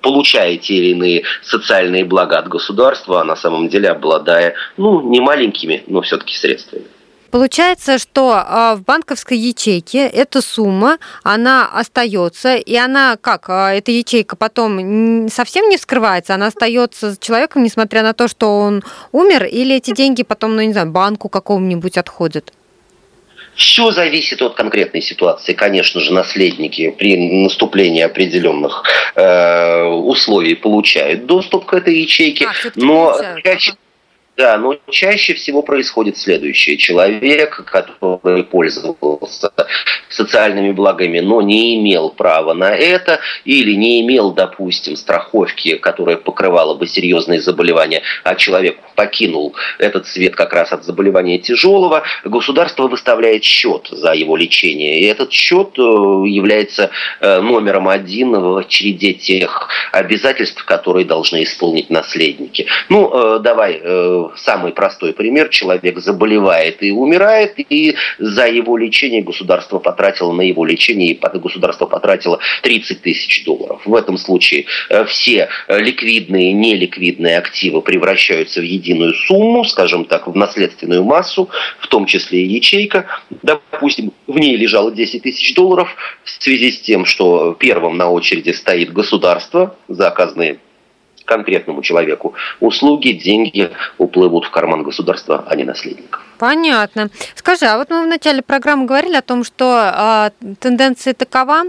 получая 0.05 0.59
те 0.59 0.75
или 0.75 0.91
иные 0.91 1.23
социальные 1.43 2.05
блага 2.05 2.39
от 2.39 2.49
государства, 2.49 3.23
а 3.23 3.25
на 3.25 3.37
самом 3.37 3.69
деле 3.69 3.89
обладая, 3.89 4.55
ну, 4.77 5.01
не 5.01 5.21
маленькими, 5.21 5.83
но 5.87 6.03
все-таки 6.03 6.37
средствами. 6.37 6.85
Получается, 7.31 7.99
что 7.99 8.35
а, 8.35 8.77
в 8.77 8.85
банковской 8.85 9.37
ячейке 9.37 10.07
эта 10.07 10.41
сумма, 10.41 10.99
она 11.25 11.67
остается, 11.67 12.55
и 12.55 12.77
она 12.77 13.17
как, 13.21 13.49
а, 13.49 13.75
эта 13.75 13.91
ячейка 13.91 14.37
потом 14.37 15.29
совсем 15.29 15.69
не 15.69 15.77
вскрывается, 15.77 16.35
она 16.35 16.47
остается 16.47 17.15
с 17.15 17.19
человеком, 17.19 17.65
несмотря 17.65 18.03
на 18.03 18.13
то, 18.13 18.29
что 18.29 18.59
он 18.59 18.85
умер, 19.11 19.47
или 19.47 19.75
эти 19.75 19.93
деньги 19.93 20.23
потом, 20.23 20.55
ну 20.55 20.63
не 20.63 20.73
знаю, 20.73 20.91
банку 20.91 21.29
какому-нибудь 21.29 21.97
отходят? 21.97 22.53
Все 23.55 23.93
зависит 23.93 24.43
от 24.43 24.55
конкретной 24.55 25.01
ситуации. 25.01 25.53
Конечно 25.53 26.01
же, 26.01 26.13
наследники 26.13 26.91
при 26.91 27.17
наступлении 27.43 28.03
определенных 28.03 28.83
э, 29.15 29.84
условий 30.15 30.55
получают 30.55 31.27
доступ 31.27 31.67
к 31.67 31.75
этой 31.75 32.01
ячейке, 32.01 32.47
а, 32.47 32.53
но 32.77 33.17
чаще, 33.45 33.75
да, 34.37 34.59
но 34.59 34.77
чаще 34.91 35.35
всего 35.35 35.63
происходит 35.63 36.17
следующее. 36.17 36.77
Человек, 36.77 37.65
который 37.67 38.43
пользовался 38.43 39.53
социальными 40.09 40.73
благами, 40.73 41.21
но 41.21 41.41
не 41.41 41.77
имел 41.77 42.11
права 42.11 42.53
на 42.53 42.75
это, 42.75 43.21
или 43.45 43.75
не 43.75 44.01
имел, 44.01 44.33
допустим, 44.33 44.97
страховки, 44.97 45.77
которая 45.77 46.17
покрывала 46.17 46.75
бы 46.75 46.87
серьезные 46.87 47.41
заболевания, 47.41 48.03
а 48.25 48.35
человек 48.35 48.79
покинул 48.97 49.55
этот 49.79 50.07
свет 50.07 50.35
как 50.35 50.53
раз 50.53 50.73
от 50.73 50.85
заболевания 50.85 51.39
тяжелого, 51.39 52.03
государство 52.25 52.89
выставляет 52.89 53.45
счет 53.45 53.89
за 53.91 54.13
его 54.13 54.37
лечение. 54.37 55.01
И 55.01 55.05
этот 55.05 55.33
счет 55.33 55.71
э, 55.79 55.83
является 55.83 56.91
э, 57.21 57.41
номером 57.41 57.89
один 57.89 58.33
в 58.35 58.65
череде 58.69 59.15
тех 59.15 59.69
обязательств, 59.93 60.65
которые 60.65 61.05
должны 61.05 61.43
исполнить 61.43 61.91
наследники. 61.91 62.67
Ну, 62.89 63.11
э, 63.13 63.39
давай 63.41 63.81
самый 64.37 64.73
простой 64.73 65.13
пример. 65.13 65.49
Человек 65.49 65.99
заболевает 65.99 66.83
и 66.83 66.91
умирает, 66.91 67.55
и 67.57 67.95
за 68.19 68.47
его 68.47 68.77
лечение 68.77 69.23
государство 69.23 69.79
потратило 69.79 70.33
на 70.33 70.43
его 70.43 70.65
лечение, 70.65 71.13
и 71.13 71.39
государство 71.39 71.87
потратило 71.87 72.39
30 72.63 73.03
тысяч 73.03 73.45
долларов. 73.45 73.83
В 73.85 73.95
этом 73.95 74.17
случае 74.17 74.67
э, 74.89 75.05
все 75.05 75.49
ликвидные 75.69 76.51
и 76.51 76.53
неликвидные 76.53 77.39
активы 77.39 77.83
превращаются 77.83 78.61
в 78.61 78.65
единую 78.65 79.15
сумму, 79.15 79.65
скажем 79.65 80.05
так, 80.05 80.27
в 80.27 80.37
наследственную 80.37 81.05
массу, 81.05 81.49
в 81.79 81.87
том 81.89 82.07
числе 82.07 82.43
и 82.43 82.55
ячейка. 82.55 83.07
Допустим, 83.43 84.13
в 84.27 84.39
ней 84.39 84.57
лежало 84.57 84.93
10 84.93 85.23
тысяч 85.23 85.55
долларов 85.55 85.95
в 86.25 86.31
связи 86.43 86.73
с 86.73 86.81
тем, 86.81 87.05
что 87.05 87.55
первым 87.59 87.97
на 87.97 88.11
очереди 88.11 88.51
стоит 88.51 88.93
государство 88.93 89.77
за 89.89 90.09
оказанные 90.09 90.59
конкретному 91.25 91.83
человеку 91.83 92.35
услуги, 92.61 93.13
деньги 93.13 93.71
уплывут 93.99 94.47
в 94.47 94.51
карман 94.51 94.83
государства, 94.83 95.45
а 95.47 95.57
не 95.57 95.65
наследников. 95.65 96.21
Понятно. 96.39 97.11
Скажи, 97.37 97.65
а 97.67 97.79
вот 97.79 97.91
мы 97.91 98.05
в 98.05 98.07
начале 98.09 98.43
программы 98.43 98.87
говорили 98.87 99.17
о 99.17 99.23
том, 99.23 99.45
что 99.45 100.31
э, 100.41 100.55
тенденция 100.59 101.15
такова, 101.15 101.65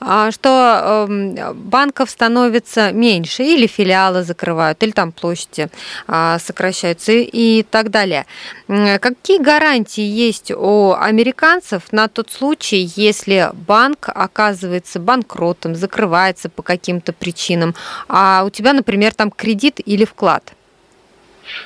э, 0.00 0.30
что 0.30 1.06
э, 1.08 1.52
банков 1.54 2.10
становится 2.10 2.92
меньше, 2.92 3.42
или 3.42 3.66
филиалы 3.66 4.22
закрывают, 4.22 4.82
или 4.82 4.90
там 4.90 5.12
площади 5.12 5.68
э, 6.08 6.36
сокращаются 6.38 7.12
и, 7.12 7.22
и 7.22 7.62
так 7.62 7.90
далее. 7.90 8.26
Какие 8.68 9.38
гарантии 9.38 10.04
есть 10.04 10.50
у 10.50 10.92
американцев 10.92 11.82
на 11.90 12.08
тот 12.08 12.30
случай, 12.30 12.90
если 12.96 13.50
банк 13.52 14.08
оказывается 14.08 15.00
банкротом, 15.00 15.74
закрывается 15.74 16.48
по 16.48 16.62
каким-то 16.62 17.12
причинам, 17.12 17.74
а 18.08 18.44
у 18.46 18.50
тебя, 18.50 18.72
например, 18.72 18.91
там 19.14 19.30
кредит 19.30 19.80
или 19.84 20.04
вклад? 20.04 20.54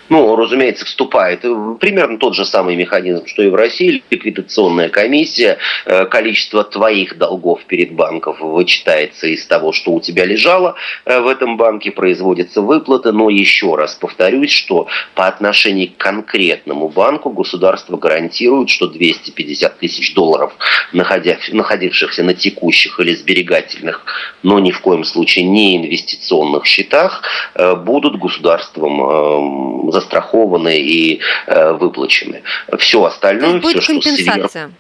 Ну, 0.08 0.36
разумеется, 0.36 0.84
вступает. 0.84 1.40
Примерно 1.80 2.18
тот 2.18 2.34
же 2.34 2.44
самый 2.44 2.76
механизм, 2.76 3.26
что 3.26 3.42
и 3.42 3.48
в 3.48 3.54
России, 3.54 4.02
ликвидационная 4.10 4.88
комиссия, 4.88 5.58
э, 5.84 6.06
количество 6.06 6.64
твоих 6.64 7.18
долгов 7.18 7.64
перед 7.64 7.92
банком 7.92 8.36
вычитается 8.40 9.26
из 9.26 9.46
того, 9.46 9.72
что 9.72 9.92
у 9.92 10.00
тебя 10.00 10.24
лежало 10.24 10.76
э, 11.04 11.20
в 11.20 11.26
этом 11.26 11.56
банке, 11.56 11.90
производятся 11.90 12.62
выплаты, 12.62 13.12
но 13.12 13.30
еще 13.30 13.74
раз 13.74 13.94
повторюсь, 13.94 14.52
что 14.52 14.86
по 15.14 15.26
отношению 15.26 15.92
к 15.92 15.96
конкретному 15.96 16.88
банку 16.88 17.30
государство 17.30 17.96
гарантирует, 17.96 18.70
что 18.70 18.86
250 18.86 19.78
тысяч 19.78 20.14
долларов, 20.14 20.52
находившихся 20.92 22.22
на 22.22 22.34
текущих 22.34 23.00
или 23.00 23.14
сберегательных, 23.14 24.04
но 24.42 24.58
ни 24.58 24.70
в 24.70 24.80
коем 24.80 25.04
случае 25.04 25.44
не 25.44 25.76
инвестиционных 25.76 26.64
счетах, 26.66 27.22
э, 27.54 27.74
будут 27.74 28.18
государством 28.18 29.65
эм, 29.66 29.92
застрахованы 29.92 30.78
и 30.78 31.20
э, 31.46 31.72
выплачены. 31.72 32.42
Все 32.78 33.04
остальное, 33.04 33.60
все, 33.60 33.80
что 33.80 34.00
сверху... 34.00 34.72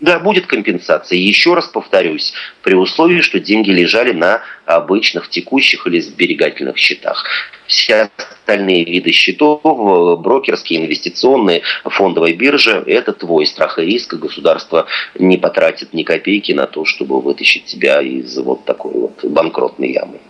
Да, 0.00 0.20
будет 0.20 0.46
компенсация. 0.46 1.18
Еще 1.18 1.54
раз 1.54 1.66
повторюсь, 1.66 2.32
при 2.62 2.74
условии, 2.74 3.20
что 3.20 3.40
деньги 3.40 3.70
лежали 3.70 4.12
на 4.12 4.42
обычных 4.64 5.28
текущих 5.28 5.86
или 5.88 5.98
сберегательных 5.98 6.76
счетах. 6.76 7.24
Все 7.66 8.08
остальные 8.16 8.84
виды 8.84 9.10
счетов, 9.10 9.60
э, 9.64 10.16
брокерские, 10.22 10.84
инвестиционные, 10.84 11.62
фондовая 11.84 12.32
биржа– 12.32 12.82
это 12.86 13.12
твой 13.12 13.44
страх 13.46 13.78
и 13.80 13.82
риск. 13.82 14.14
Государство 14.14 14.86
не 15.18 15.36
потратит 15.36 15.92
ни 15.92 16.04
копейки 16.04 16.52
на 16.52 16.66
то, 16.66 16.84
чтобы 16.84 17.20
вытащить 17.20 17.64
тебя 17.64 18.00
из 18.00 18.38
вот 18.38 18.64
такой 18.64 18.92
вот 18.92 19.24
банкротной 19.24 19.92
ямы. 19.92 20.20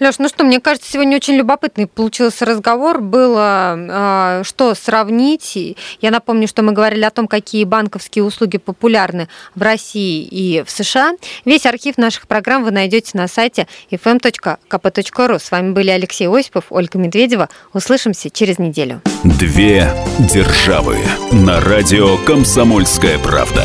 Леш, 0.00 0.18
ну 0.18 0.28
что, 0.28 0.44
мне 0.44 0.60
кажется, 0.60 0.90
сегодня 0.90 1.16
очень 1.16 1.34
любопытный 1.34 1.86
получился 1.86 2.44
разговор. 2.44 3.00
Было 3.00 3.74
э, 3.76 4.42
что 4.44 4.74
сравнить. 4.74 5.76
Я 6.00 6.10
напомню, 6.10 6.48
что 6.48 6.62
мы 6.62 6.72
говорили 6.72 7.04
о 7.04 7.10
том, 7.10 7.28
какие 7.28 7.64
банковские 7.64 8.24
услуги 8.24 8.58
популярны 8.58 9.28
в 9.54 9.62
России 9.62 10.22
и 10.22 10.62
в 10.62 10.70
США. 10.70 11.12
Весь 11.44 11.66
архив 11.66 11.98
наших 11.98 12.26
программ 12.26 12.64
вы 12.64 12.70
найдете 12.70 13.12
на 13.14 13.28
сайте 13.28 13.66
fm.kp.ru. 13.90 15.38
С 15.38 15.50
вами 15.50 15.72
были 15.72 15.90
Алексей 15.90 16.28
Осипов, 16.28 16.66
Ольга 16.70 16.98
Медведева. 16.98 17.48
Услышимся 17.72 18.30
через 18.30 18.58
неделю. 18.58 19.00
Две 19.24 19.90
державы 20.18 20.98
на 21.32 21.60
радио 21.60 22.16
«Комсомольская 22.18 23.18
правда». 23.18 23.64